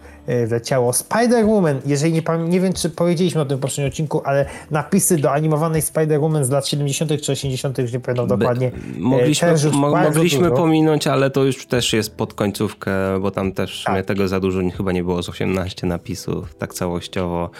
wleciało. 0.46 0.90
Spider-Woman, 0.90 1.76
jeżeli 1.86 2.12
nie, 2.12 2.22
nie 2.48 2.60
wiem, 2.60 2.72
czy 2.72 2.90
powiedzieliśmy 2.90 3.40
o 3.40 3.44
tym 3.44 3.58
w 3.58 3.60
poprzednim 3.60 3.88
odcinku, 3.88 4.22
ale 4.24 4.46
napisy 4.70 5.16
do 5.16 5.32
animowanej 5.32 5.82
Spider-Woman 5.82 6.44
z 6.44 6.50
lat 6.50 6.68
70. 6.68 7.22
czy 7.22 7.32
80., 7.32 7.78
już 7.78 7.92
nie 7.92 8.00
pamiętam 8.00 8.26
dokładnie. 8.26 8.70
Mogliśmy, 8.98 9.54
mo 9.72 9.90
mogliśmy 9.90 10.50
pominąć, 10.50 11.06
ale 11.06 11.30
to 11.30 11.44
już 11.44 11.66
też 11.66 11.92
jest 11.92 12.16
pod 12.16 12.34
końcówkę, 12.34 12.92
bo 13.20 13.30
tam 13.30 13.52
też 13.52 13.84
tak. 13.86 14.06
tego 14.06 14.28
za 14.28 14.40
dużo 14.40 14.60
chyba 14.76 14.92
nie 14.92 15.04
było 15.04 15.22
z 15.22 15.28
18 15.28 15.86
napisów, 15.86 16.54
tak 16.54 16.74
całościowo. 16.74 17.50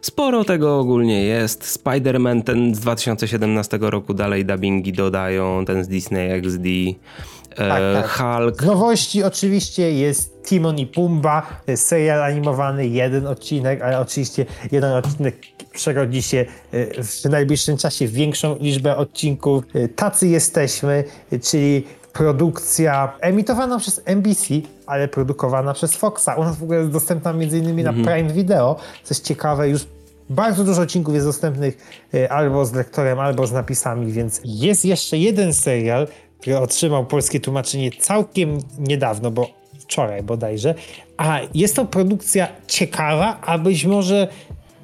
Sporo 0.00 0.44
tego 0.44 0.78
ogólnie 0.78 1.24
jest. 1.24 1.82
Spider-Man 1.84 2.42
ten 2.42 2.74
z 2.74 2.80
2017 2.80 3.78
roku 3.80 4.14
dalej 4.14 4.44
dubbingi 4.44 4.92
dodają, 4.92 5.64
ten 5.64 5.84
z 5.84 5.88
Disney 5.88 6.30
XD. 6.30 6.66
E, 7.50 7.68
tak, 7.68 7.80
tak. 7.94 8.08
Hulk. 8.08 8.62
Z 8.62 8.66
nowości 8.66 9.22
oczywiście 9.22 9.92
jest 9.92 10.42
Timon 10.44 10.78
i 10.78 10.86
Pumba, 10.86 11.62
serial 11.76 12.22
animowany, 12.22 12.86
jeden 12.86 13.26
odcinek, 13.26 13.82
ale 13.82 14.00
oczywiście 14.00 14.46
jeden 14.72 14.92
odcinek 14.92 15.36
przerodzi 15.72 16.22
się 16.22 16.46
e, 16.72 17.04
w 17.04 17.24
najbliższym 17.24 17.76
czasie 17.76 18.06
w 18.06 18.12
większą 18.12 18.56
liczbę 18.60 18.96
odcinków. 18.96 19.64
E, 19.74 19.88
tacy 19.88 20.28
jesteśmy, 20.28 21.04
czyli 21.42 21.84
produkcja 22.12 23.12
emitowana 23.20 23.78
przez 23.78 24.00
NBC, 24.04 24.54
ale 24.86 25.08
produkowana 25.08 25.74
przez 25.74 25.96
Foxa. 25.96 26.28
U 26.36 26.44
nas 26.44 26.56
w 26.56 26.62
ogóle 26.62 26.78
jest 26.78 26.90
dostępna 26.90 27.30
m.in. 27.30 27.82
Na 27.82 27.90
mhm. 27.90 28.04
Prime 28.04 28.32
Video. 28.32 28.76
Co 29.04 29.14
jest 29.14 29.24
ciekawe, 29.24 29.68
już 29.68 29.86
bardzo 30.30 30.64
dużo 30.64 30.82
odcinków 30.82 31.14
jest 31.14 31.26
dostępnych 31.26 31.78
e, 32.14 32.32
albo 32.32 32.64
z 32.64 32.72
lektorem, 32.72 33.18
albo 33.18 33.46
z 33.46 33.52
napisami, 33.52 34.12
więc 34.12 34.40
jest 34.44 34.84
jeszcze 34.84 35.18
jeden 35.18 35.54
serial, 35.54 36.08
który 36.40 36.58
otrzymał 36.58 37.06
polskie 37.06 37.40
tłumaczenie 37.40 37.90
całkiem 37.90 38.58
niedawno, 38.78 39.30
bo 39.30 39.46
wczoraj 39.80 40.22
bodajże. 40.22 40.74
A 41.16 41.40
jest 41.54 41.76
to 41.76 41.84
produkcja 41.84 42.48
ciekawa, 42.66 43.40
a 43.40 43.58
być 43.58 43.84
może 43.84 44.28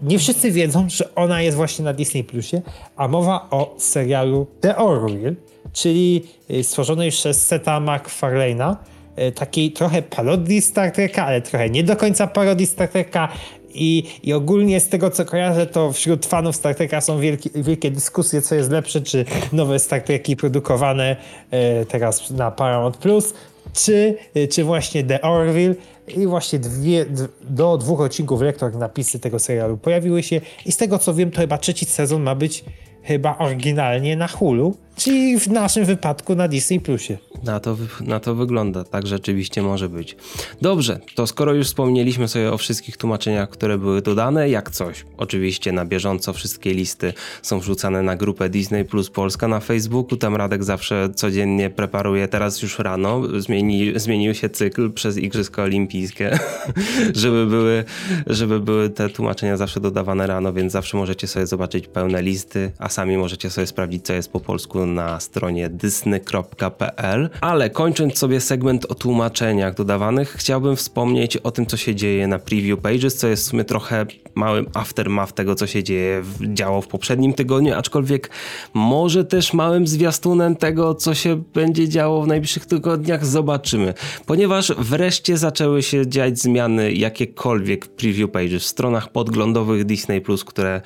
nie 0.02 0.18
wszyscy 0.18 0.50
wiedzą, 0.50 0.88
że 0.88 1.14
ona 1.14 1.42
jest 1.42 1.56
właśnie 1.56 1.84
na 1.84 1.92
Disney 1.92 2.24
Plusie, 2.24 2.62
a 2.96 3.08
mowa 3.08 3.46
o 3.50 3.74
serialu 3.78 4.46
The 4.60 4.76
Orville, 4.76 5.34
czyli 5.76 6.22
e, 6.50 6.62
stworzonej 6.62 7.10
przez 7.10 7.46
Seta 7.46 7.80
MacFarlane'a, 7.80 8.76
e, 9.16 9.32
takiej 9.32 9.72
trochę 9.72 10.02
parodii 10.02 10.60
Star 10.60 10.90
Treka, 10.92 11.26
ale 11.26 11.40
trochę 11.40 11.70
nie 11.70 11.84
do 11.84 11.96
końca 11.96 12.26
parodii 12.26 12.66
Star 12.66 12.88
Treka 12.88 13.28
i, 13.74 14.04
I 14.22 14.32
ogólnie 14.32 14.80
z 14.80 14.88
tego, 14.88 15.10
co 15.10 15.24
kojarzę, 15.24 15.66
to 15.66 15.92
wśród 15.92 16.26
fanów 16.26 16.56
Star 16.56 16.74
Treka 16.74 17.00
są 17.00 17.20
wielkie, 17.20 17.50
wielkie 17.54 17.90
dyskusje, 17.90 18.42
co 18.42 18.54
jest 18.54 18.70
lepsze, 18.70 19.00
czy 19.00 19.24
nowe 19.52 19.78
Star 19.78 20.02
Treki 20.02 20.36
produkowane 20.36 21.16
e, 21.50 21.84
teraz 21.84 22.30
na 22.30 22.50
Paramount 22.50 22.96
Plus, 22.96 23.34
czy, 23.72 24.16
czy 24.50 24.64
właśnie 24.64 25.04
The 25.04 25.22
Orville. 25.22 25.74
I 26.16 26.26
właśnie 26.26 26.58
dwie, 26.58 27.06
do 27.42 27.78
dwóch 27.78 28.00
odcinków 28.00 28.40
lektor 28.40 28.74
napisy 28.74 29.18
tego 29.18 29.38
serialu 29.38 29.76
pojawiły 29.76 30.22
się. 30.22 30.40
I 30.66 30.72
z 30.72 30.76
tego, 30.76 30.98
co 30.98 31.14
wiem, 31.14 31.30
to 31.30 31.40
chyba 31.40 31.58
trzeci 31.58 31.86
sezon 31.86 32.22
ma 32.22 32.34
być 32.34 32.64
chyba 33.02 33.38
oryginalnie 33.38 34.16
na 34.16 34.28
Hulu. 34.28 34.76
Czyli 34.96 35.40
w 35.40 35.48
naszym 35.48 35.84
wypadku 35.84 36.34
na 36.34 36.48
Disney 36.48 36.80
Plusie. 36.80 37.18
Na 37.44 37.60
to, 37.60 37.76
na 38.00 38.20
to 38.20 38.34
wygląda, 38.34 38.84
tak 38.84 39.06
rzeczywiście 39.06 39.62
może 39.62 39.88
być. 39.88 40.16
Dobrze, 40.62 41.00
to 41.14 41.26
skoro 41.26 41.54
już 41.54 41.66
wspomnieliśmy 41.66 42.28
sobie 42.28 42.52
o 42.52 42.58
wszystkich 42.58 42.96
tłumaczeniach, 42.96 43.50
które 43.50 43.78
były 43.78 44.02
dodane, 44.02 44.48
jak 44.48 44.70
coś, 44.70 45.04
oczywiście 45.16 45.72
na 45.72 45.84
bieżąco 45.84 46.32
wszystkie 46.32 46.74
listy 46.74 47.12
są 47.42 47.60
wrzucane 47.60 48.02
na 48.02 48.16
grupę 48.16 48.48
Disney 48.48 48.84
Plus 48.84 49.10
Polska 49.10 49.48
na 49.48 49.60
Facebooku, 49.60 50.16
tam 50.16 50.36
Radek 50.36 50.64
zawsze 50.64 51.08
codziennie 51.14 51.70
preparuje, 51.70 52.28
teraz 52.28 52.62
już 52.62 52.78
rano, 52.78 53.22
zmieni, 53.40 53.92
zmienił 53.96 54.34
się 54.34 54.48
cykl 54.48 54.92
przez 54.92 55.18
Igrzyska 55.18 55.62
Olimpijskie, 55.62 56.38
żeby, 57.14 57.46
były, 57.46 57.84
żeby 58.26 58.60
były 58.60 58.90
te 58.90 59.08
tłumaczenia 59.08 59.56
zawsze 59.56 59.80
dodawane 59.80 60.26
rano, 60.26 60.52
więc 60.52 60.72
zawsze 60.72 60.96
możecie 60.96 61.26
sobie 61.26 61.46
zobaczyć 61.46 61.88
pełne 61.88 62.22
listy, 62.22 62.72
a 62.78 62.88
sami 62.88 63.16
możecie 63.16 63.50
sobie 63.50 63.66
sprawdzić, 63.66 64.06
co 64.06 64.12
jest 64.12 64.32
po 64.32 64.40
polsku 64.40 64.85
na 64.86 65.20
stronie 65.20 65.68
disney.pl. 65.68 67.30
Ale 67.40 67.70
kończąc 67.70 68.18
sobie 68.18 68.40
segment 68.40 68.84
o 68.84 68.94
tłumaczeniach 68.94 69.74
dodawanych, 69.74 70.30
chciałbym 70.38 70.76
wspomnieć 70.76 71.36
o 71.36 71.50
tym, 71.50 71.66
co 71.66 71.76
się 71.76 71.94
dzieje 71.94 72.26
na 72.26 72.38
preview 72.38 72.80
pages, 72.80 73.16
co 73.16 73.28
jest 73.28 73.42
w 73.42 73.46
sumie 73.46 73.64
trochę 73.64 74.06
małym 74.36 74.66
aftermath 74.74 75.32
tego, 75.32 75.54
co 75.54 75.66
się 75.66 75.82
dzieje, 75.82 76.22
działo 76.40 76.82
w 76.82 76.86
poprzednim 76.86 77.32
tygodniu, 77.32 77.74
aczkolwiek 77.74 78.30
może 78.74 79.24
też 79.24 79.52
małym 79.52 79.86
zwiastunem 79.86 80.56
tego, 80.56 80.94
co 80.94 81.14
się 81.14 81.42
będzie 81.54 81.88
działo 81.88 82.22
w 82.22 82.26
najbliższych 82.26 82.66
tygodniach, 82.66 83.26
zobaczymy. 83.26 83.94
Ponieważ 84.26 84.72
wreszcie 84.78 85.36
zaczęły 85.36 85.82
się 85.82 86.06
dziać 86.06 86.38
zmiany 86.38 86.92
jakiekolwiek 86.92 87.86
preview 87.86 88.30
pages, 88.30 88.62
w 88.62 88.66
stronach 88.66 89.12
podglądowych 89.12 89.84
Disney+, 89.84 90.22
które 90.46 90.80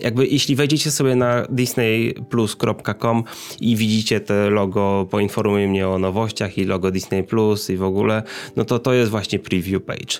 jakby 0.00 0.26
jeśli 0.26 0.56
wejdziecie 0.56 0.90
sobie 0.90 1.16
na 1.16 1.46
disneyplus.com 1.48 3.24
i 3.60 3.76
widzicie 3.76 4.20
te 4.20 4.50
logo, 4.50 5.06
poinformuje 5.10 5.68
mnie 5.68 5.88
o 5.88 5.98
nowościach 5.98 6.58
i 6.58 6.64
logo 6.64 6.90
Disney 6.90 7.24
Plus 7.24 7.70
i 7.70 7.76
w 7.76 7.82
ogóle, 7.82 8.22
no 8.56 8.64
to 8.64 8.78
to 8.78 8.92
jest 8.92 9.10
właśnie 9.10 9.38
preview 9.38 9.82
page. 9.82 10.18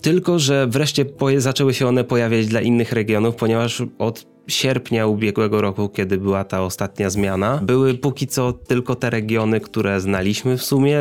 Tylko, 0.00 0.38
że 0.38 0.66
wreszcie 0.66 1.04
zaczęły 1.36 1.74
się 1.74 1.86
one 1.86 2.04
pojawiać 2.08 2.46
dla 2.46 2.60
innych 2.60 2.92
regionów, 2.92 3.36
ponieważ 3.36 3.82
od 3.98 4.26
sierpnia 4.48 5.06
ubiegłego 5.06 5.60
roku, 5.60 5.88
kiedy 5.88 6.18
była 6.18 6.44
ta 6.44 6.62
ostatnia 6.62 7.10
zmiana, 7.10 7.60
były 7.62 7.94
póki 7.94 8.26
co 8.26 8.52
tylko 8.52 8.94
te 8.94 9.10
regiony, 9.10 9.60
które 9.60 10.00
znaliśmy 10.00 10.56
w 10.56 10.62
sumie, 10.62 10.98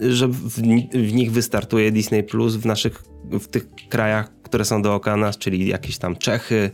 że 0.00 0.28
w, 0.28 1.12
nich 1.12 1.32
wystartuje 1.32 1.92
Disney 1.92 2.22
Plus 2.22 2.56
w 2.56 2.66
naszych, 2.66 3.02
w 3.32 3.46
tych 3.46 3.66
krajach, 3.88 4.42
które 4.42 4.64
są 4.64 4.82
dookoła 4.82 5.16
nas, 5.16 5.38
czyli 5.38 5.68
jakieś 5.68 5.98
tam 5.98 6.16
Czechy, 6.16 6.70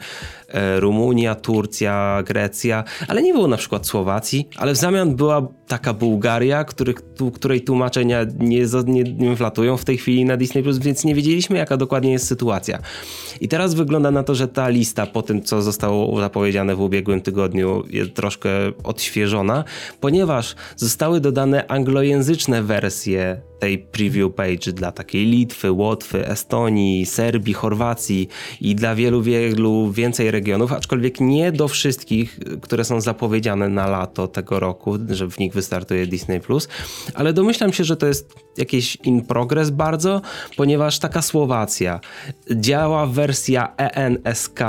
Rumunia, 0.78 1.34
Turcja, 1.34 2.22
Grecja, 2.26 2.84
ale 3.08 3.22
nie 3.22 3.32
było 3.32 3.48
na 3.48 3.56
przykład 3.56 3.86
Słowacji, 3.86 4.48
ale 4.56 4.72
w 4.72 4.76
zamian 4.76 5.16
była 5.16 5.48
taka 5.66 5.94
Bułgaria, 5.94 6.64
który, 6.64 6.94
której 7.34 7.60
tłumaczenia 7.60 8.24
nie, 8.38 8.64
nie, 8.86 9.02
nie 9.02 9.34
wlatują 9.34 9.76
w 9.76 9.84
tej 9.84 9.98
chwili 9.98 10.24
na 10.24 10.36
Disney+, 10.36 10.62
więc 10.80 11.04
nie 11.04 11.14
wiedzieliśmy 11.14 11.58
jaka 11.58 11.76
dokładnie 11.76 12.12
jest 12.12 12.26
sytuacja. 12.26 12.78
I 13.40 13.48
teraz 13.48 13.74
wygląda 13.74 14.10
na 14.10 14.22
to, 14.22 14.34
że 14.34 14.48
ta 14.48 14.68
lista 14.68 15.06
po 15.06 15.22
tym, 15.22 15.42
co 15.42 15.62
zostało 15.62 16.20
zapowiedziane 16.20 16.76
w 16.76 16.80
ubiegłym 16.80 17.20
tygodniu 17.20 17.84
jest 17.90 18.14
troszkę 18.14 18.50
odświeżona, 18.84 19.64
ponieważ 20.00 20.54
zostały 20.76 21.20
dodane 21.20 21.66
anglojęzyczne 21.66 22.62
wersje 22.62 23.40
tej 23.58 23.78
preview 23.78 24.34
page 24.34 24.72
dla 24.72 24.92
takiej 24.92 25.26
Litwy, 25.26 25.72
Łotwy, 25.72 26.26
Estonii, 26.28 27.06
Serbii, 27.06 27.54
Chorwacji 27.54 28.28
i 28.60 28.74
dla 28.74 28.94
wielu, 28.94 29.22
wielu 29.22 29.92
więcej 29.92 30.30
regionów, 30.30 30.41
aczkolwiek 30.76 31.20
nie 31.20 31.52
do 31.52 31.68
wszystkich, 31.68 32.40
które 32.62 32.84
są 32.84 33.00
zapowiedziane 33.00 33.68
na 33.68 33.86
lato 33.86 34.28
tego 34.28 34.60
roku, 34.60 34.98
że 35.10 35.30
w 35.30 35.38
nich 35.38 35.52
wystartuje 35.52 36.06
Disney+, 36.06 36.40
ale 37.14 37.32
domyślam 37.32 37.72
się, 37.72 37.84
że 37.84 37.96
to 37.96 38.06
jest 38.06 38.34
jakieś 38.56 38.96
in 39.04 39.24
progress 39.24 39.70
bardzo, 39.70 40.20
ponieważ 40.56 40.98
taka 40.98 41.22
Słowacja 41.22 42.00
działa 42.50 43.06
wersja 43.06 43.72
ENSK, 43.76 44.60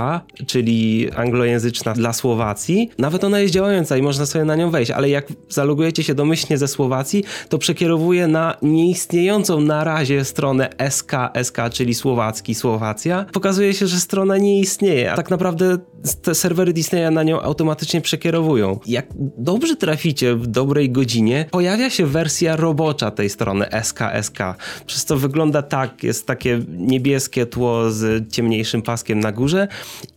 czyli 0.47 1.11
anglojęzyczna 1.15 1.93
dla 1.93 2.13
Słowacji. 2.13 2.89
Nawet 2.97 3.23
ona 3.23 3.39
jest 3.39 3.53
działająca 3.53 3.97
i 3.97 4.01
można 4.01 4.25
sobie 4.25 4.45
na 4.45 4.55
nią 4.55 4.71
wejść, 4.71 4.91
ale 4.91 5.09
jak 5.09 5.27
zalogujecie 5.49 6.03
się 6.03 6.15
domyślnie 6.15 6.57
ze 6.57 6.67
Słowacji, 6.67 7.23
to 7.49 7.57
przekierowuje 7.57 8.27
na 8.27 8.57
nieistniejącą 8.61 9.61
na 9.61 9.83
razie 9.83 10.25
stronę 10.25 10.69
SK, 10.89 11.11
SK, 11.43 11.57
czyli 11.71 11.93
słowacki, 11.93 12.55
Słowacja. 12.55 13.25
Pokazuje 13.33 13.73
się, 13.73 13.87
że 13.87 13.99
strona 13.99 14.37
nie 14.37 14.59
istnieje, 14.59 15.11
a 15.11 15.15
tak 15.15 15.29
naprawdę 15.29 15.62
yaşadığı 15.63 15.92
te 16.21 16.35
serwery 16.35 16.73
Disneya 16.73 17.11
na 17.11 17.23
nią 17.23 17.41
automatycznie 17.41 18.01
przekierowują. 18.01 18.79
Jak 18.85 19.05
dobrze 19.37 19.75
traficie 19.75 20.35
w 20.35 20.47
dobrej 20.47 20.91
godzinie, 20.91 21.45
pojawia 21.51 21.89
się 21.89 22.05
wersja 22.05 22.55
robocza 22.55 23.11
tej 23.11 23.29
strony 23.29 23.65
SKSK. 23.83 24.39
Przez 24.85 25.05
co 25.05 25.17
wygląda 25.17 25.61
tak, 25.61 26.03
jest 26.03 26.27
takie 26.27 26.61
niebieskie 26.69 27.45
tło 27.45 27.91
z 27.91 28.31
ciemniejszym 28.31 28.81
paskiem 28.81 29.19
na 29.19 29.31
górze 29.31 29.67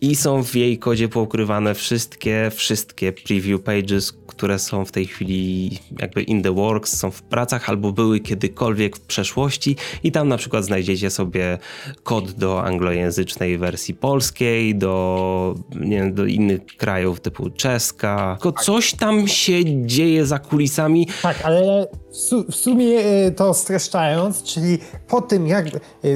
i 0.00 0.16
są 0.16 0.42
w 0.42 0.54
jej 0.54 0.78
kodzie 0.78 1.08
poukrywane 1.08 1.74
wszystkie, 1.74 2.50
wszystkie 2.54 3.12
preview 3.12 3.62
pages, 3.62 4.12
które 4.26 4.58
są 4.58 4.84
w 4.84 4.92
tej 4.92 5.06
chwili 5.06 5.70
jakby 6.00 6.22
in 6.22 6.42
the 6.42 6.54
works, 6.54 6.96
są 6.96 7.10
w 7.10 7.22
pracach 7.22 7.68
albo 7.68 7.92
były 7.92 8.20
kiedykolwiek 8.20 8.96
w 8.96 9.00
przeszłości 9.00 9.76
i 10.02 10.12
tam 10.12 10.28
na 10.28 10.36
przykład 10.36 10.64
znajdziecie 10.64 11.10
sobie 11.10 11.58
kod 12.02 12.32
do 12.32 12.64
anglojęzycznej 12.64 13.58
wersji 13.58 13.94
polskiej, 13.94 14.74
do 14.74 15.54
nie 15.80 15.96
wiem, 15.96 16.14
do 16.14 16.26
innych 16.26 16.66
krajów 16.66 17.20
typu 17.20 17.50
czeska. 17.50 18.36
Tylko 18.42 18.62
coś 18.62 18.94
tam 18.94 19.28
się 19.28 19.86
dzieje 19.86 20.26
za 20.26 20.38
kulisami. 20.38 21.08
Tak, 21.22 21.40
ale 21.44 21.86
w, 22.10 22.16
su 22.16 22.44
w 22.44 22.54
sumie 22.54 22.98
e, 22.98 23.30
to 23.30 23.54
streszczając, 23.54 24.42
czyli 24.42 24.78
po 25.08 25.22
tym 25.22 25.46
jak 25.46 25.66
e, 25.66 25.70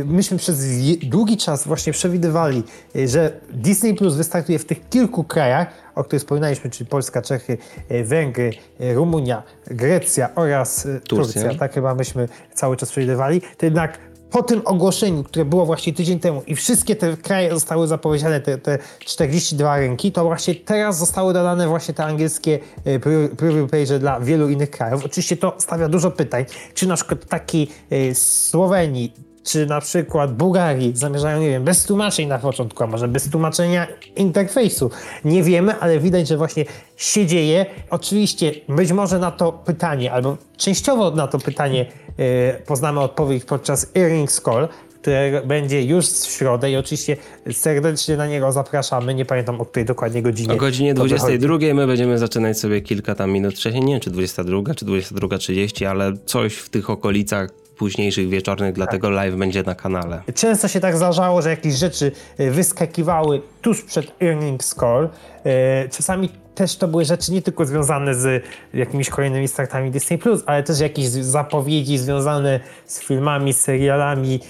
myśmy 0.04 0.38
przez 0.38 0.66
długi 1.02 1.36
czas 1.36 1.66
właśnie 1.66 1.92
przewidywali, 1.92 2.62
e, 2.96 3.08
że 3.08 3.40
Disney 3.52 3.94
Plus 3.94 4.14
wystartuje 4.14 4.58
w 4.58 4.64
tych 4.64 4.88
kilku 4.88 5.24
krajach, 5.24 5.68
o 5.94 6.04
których 6.04 6.22
wspominaliśmy, 6.22 6.70
czyli 6.70 6.90
Polska, 6.90 7.22
Czechy, 7.22 7.58
Węgry, 8.04 8.50
Rumunia, 8.94 9.42
Grecja 9.66 10.34
oraz 10.34 10.88
Turcja, 11.08 11.42
Turcja 11.42 11.58
tak 11.58 11.74
chyba 11.74 11.94
myśmy 11.94 12.28
cały 12.54 12.76
czas 12.76 12.90
przewidywali, 12.90 13.40
to 13.40 13.66
jednak 13.66 13.98
po 14.30 14.42
tym 14.42 14.62
ogłoszeniu, 14.64 15.24
które 15.24 15.44
było 15.44 15.66
właśnie 15.66 15.92
tydzień 15.92 16.20
temu 16.20 16.42
i 16.46 16.56
wszystkie 16.56 16.96
te 16.96 17.16
kraje 17.16 17.50
zostały 17.50 17.86
zapowiedziane, 17.86 18.40
te, 18.40 18.58
te 18.58 18.78
42 18.98 19.76
rynki, 19.78 20.12
to 20.12 20.24
właśnie 20.24 20.54
teraz 20.54 20.98
zostały 20.98 21.32
dodane 21.32 21.68
właśnie 21.68 21.94
te 21.94 22.04
angielskie 22.04 22.58
e, 22.84 22.98
preview 23.36 23.70
page 23.70 23.98
dla 23.98 24.20
wielu 24.20 24.48
innych 24.48 24.70
krajów. 24.70 25.04
Oczywiście 25.04 25.36
to 25.36 25.54
stawia 25.58 25.88
dużo 25.88 26.10
pytań, 26.10 26.44
czy 26.74 26.88
na 26.88 26.96
przykład 26.96 27.26
taki 27.26 27.68
e, 27.90 28.14
Słowenii, 28.14 29.29
czy 29.44 29.66
na 29.66 29.80
przykład 29.80 30.34
Bułgarii 30.34 30.96
zamierzają, 30.96 31.40
nie 31.40 31.50
wiem, 31.50 31.64
bez 31.64 31.84
tłumaczeń 31.84 32.28
na 32.28 32.38
początku, 32.38 32.84
a 32.84 32.86
może 32.86 33.08
bez 33.08 33.30
tłumaczenia 33.30 33.86
interfejsu. 34.16 34.90
Nie 35.24 35.42
wiemy, 35.42 35.74
ale 35.80 35.98
widać, 35.98 36.28
że 36.28 36.36
właśnie 36.36 36.64
się 36.96 37.26
dzieje. 37.26 37.66
Oczywiście 37.90 38.52
być 38.68 38.92
może 38.92 39.18
na 39.18 39.30
to 39.30 39.52
pytanie, 39.52 40.12
albo 40.12 40.36
częściowo 40.56 41.10
na 41.10 41.26
to 41.26 41.38
pytanie 41.38 41.86
E, 42.20 42.52
poznamy 42.66 43.00
odpowiedź 43.00 43.44
podczas 43.44 43.90
Earnings 43.96 44.40
Call, 44.40 44.68
które 45.00 45.42
będzie 45.46 45.82
już 45.82 46.06
w 46.06 46.30
środę 46.30 46.70
i 46.70 46.76
oczywiście 46.76 47.16
serdecznie 47.52 48.16
na 48.16 48.26
niego 48.26 48.52
zapraszamy. 48.52 49.14
Nie 49.14 49.24
pamiętam 49.24 49.60
o 49.60 49.64
której 49.64 49.86
dokładnie 49.86 50.22
godzinie. 50.22 50.54
O 50.54 50.56
godzinie 50.56 50.94
22 50.94 51.58
my 51.74 51.86
będziemy 51.86 52.18
zaczynać 52.18 52.58
sobie 52.58 52.80
kilka 52.80 53.14
tam 53.14 53.30
minut 53.30 53.54
wcześniej. 53.54 53.84
Nie 53.84 53.92
wiem, 53.92 54.00
czy 54.00 54.10
22, 54.10 54.74
czy 54.74 54.84
22.30, 54.84 55.84
ale 55.84 56.12
coś 56.26 56.54
w 56.54 56.68
tych 56.68 56.90
okolicach 56.90 57.50
późniejszych 57.80 58.28
wieczornych, 58.28 58.72
dlatego 58.72 59.06
tak. 59.08 59.14
live 59.14 59.36
będzie 59.36 59.62
na 59.62 59.74
kanale. 59.74 60.22
Często 60.34 60.68
się 60.68 60.80
tak 60.80 60.96
zdarzało, 60.96 61.42
że 61.42 61.50
jakieś 61.50 61.74
rzeczy 61.74 62.12
e, 62.38 62.50
wyskakiwały 62.50 63.42
tuż 63.62 63.82
przed 63.82 64.22
earnings 64.22 64.74
call. 64.74 65.08
E, 65.44 65.88
czasami 65.88 66.28
też 66.54 66.76
to 66.76 66.88
były 66.88 67.04
rzeczy 67.04 67.32
nie 67.32 67.42
tylko 67.42 67.66
związane 67.66 68.14
z 68.14 68.44
jakimiś 68.74 69.10
kolejnymi 69.10 69.48
startami 69.48 69.90
Disney+, 69.90 70.18
ale 70.46 70.62
też 70.62 70.80
jakieś 70.80 71.06
zapowiedzi 71.06 71.98
związane 71.98 72.60
z 72.86 73.00
filmami, 73.00 73.52
serialami, 73.52 74.40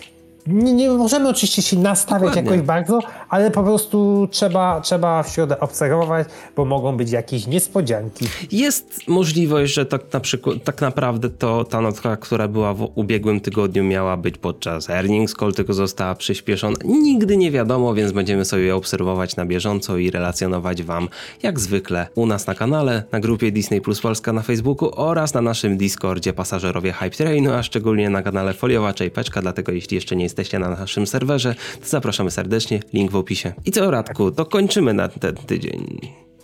nie, 0.46 0.72
nie 0.72 0.90
możemy 0.90 1.28
oczywiście 1.28 1.62
się 1.62 1.78
nastawiać 1.78 2.28
Dokładnie. 2.28 2.50
jakoś 2.50 2.66
bardzo, 2.66 2.98
ale 3.28 3.50
po 3.50 3.62
prostu 3.62 4.28
trzeba, 4.30 4.80
trzeba 4.80 5.22
w 5.22 5.28
środę 5.28 5.60
obserwować, 5.60 6.28
bo 6.56 6.64
mogą 6.64 6.96
być 6.96 7.10
jakieś 7.10 7.46
niespodzianki. 7.46 8.24
Jest 8.52 9.08
możliwość, 9.08 9.74
że 9.74 9.86
tak, 9.86 10.12
na 10.12 10.20
przykład, 10.20 10.56
tak 10.64 10.80
naprawdę 10.80 11.30
to 11.30 11.64
ta 11.64 11.80
notka, 11.80 12.16
która 12.16 12.48
była 12.48 12.74
w 12.74 12.90
ubiegłym 12.94 13.40
tygodniu 13.40 13.84
miała 13.84 14.16
być 14.16 14.38
podczas 14.38 14.90
earnings 14.90 15.34
call, 15.34 15.54
tylko 15.54 15.74
została 15.74 16.14
przyspieszona. 16.14 16.76
Nigdy 16.84 17.36
nie 17.36 17.50
wiadomo, 17.50 17.94
więc 17.94 18.12
będziemy 18.12 18.44
sobie 18.44 18.76
obserwować 18.76 19.36
na 19.36 19.46
bieżąco 19.46 19.96
i 19.96 20.10
relacjonować 20.10 20.82
wam 20.82 21.08
jak 21.42 21.60
zwykle 21.60 22.06
u 22.14 22.26
nas 22.26 22.46
na 22.46 22.54
kanale, 22.54 23.02
na 23.12 23.20
grupie 23.20 23.52
Disney 23.52 23.80
Plus 23.80 24.00
Polska 24.00 24.32
na 24.32 24.42
Facebooku 24.42 24.90
oraz 24.96 25.34
na 25.34 25.40
naszym 25.40 25.76
Discordzie 25.76 26.32
pasażerowie 26.32 26.92
Hype 26.92 27.10
Trainu, 27.10 27.52
a 27.52 27.62
szczególnie 27.62 28.10
na 28.10 28.22
kanale 28.22 28.54
Foliowa 28.54 28.92
i 29.06 29.10
Peczka, 29.10 29.42
dlatego 29.42 29.72
jeśli 29.72 29.94
jeszcze 29.94 30.16
nie 30.16 30.29
jesteście 30.30 30.58
na 30.58 30.70
naszym 30.70 31.06
serwerze, 31.06 31.54
to 31.80 31.86
zapraszamy 31.86 32.30
serdecznie, 32.30 32.80
link 32.92 33.10
w 33.10 33.16
opisie. 33.16 33.52
I 33.64 33.70
co 33.70 33.90
Radku, 33.90 34.30
to 34.30 34.46
kończymy 34.46 34.94
na 34.94 35.08
ten 35.08 35.34
tydzień. 35.34 36.00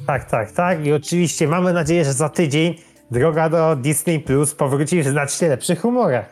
Tak, 0.06 0.30
tak, 0.30 0.52
tak 0.52 0.86
i 0.86 0.92
oczywiście 0.92 1.48
mamy 1.48 1.72
nadzieję, 1.72 2.04
że 2.04 2.12
za 2.12 2.28
tydzień 2.28 2.74
droga 3.10 3.48
do 3.48 3.76
Disney 3.76 4.20
Plus 4.20 4.54
powróci 4.54 5.02
w 5.02 5.06
znacznie 5.06 5.48
lepszych 5.48 5.80
humorach. 5.80 6.24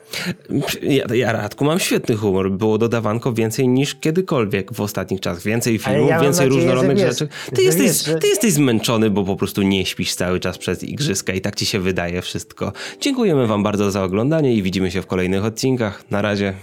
Ja, 0.83 1.05
ja 1.15 1.33
Radku, 1.33 1.65
mam 1.65 1.79
świetny 1.79 2.17
humor. 2.17 2.51
Było 2.51 2.79
dodawanko 2.79 3.33
więcej 3.33 3.69
niż 3.69 3.95
kiedykolwiek 3.95 4.73
w 4.73 4.81
ostatnich 4.81 5.21
czasach. 5.21 5.43
Więcej 5.43 5.79
filmów, 5.79 6.11
ja 6.11 6.21
więcej 6.21 6.47
nadzieję, 6.47 6.65
różnorodnych 6.65 6.97
wiesz, 6.97 7.19
rzeczy. 7.19 7.29
Ty 7.55 7.63
jesteś, 7.63 7.87
wiesz, 7.87 8.05
że... 8.05 8.19
ty 8.19 8.27
jesteś 8.27 8.53
zmęczony, 8.53 9.11
bo 9.11 9.25
po 9.25 9.37
prostu 9.37 9.63
nie 9.63 9.87
śpisz 9.87 10.15
cały 10.15 10.41
czas 10.41 10.59
przez 10.59 10.83
igrzyska 10.83 11.33
i 11.33 11.41
tak 11.41 11.57
ci 11.57 11.67
się 11.67 11.81
wydaje 11.81 12.23
wszystko. 12.23 12.73
Dziękujemy 13.01 13.47
wam 13.47 13.63
bardzo 13.63 13.91
za 13.91 14.03
oglądanie 14.03 14.55
i 14.55 14.63
widzimy 14.63 14.91
się 14.91 15.03
w 15.03 15.07
kolejnych 15.07 15.45
odcinkach. 15.45 16.05
Na 16.11 16.23
razie. 16.23 16.55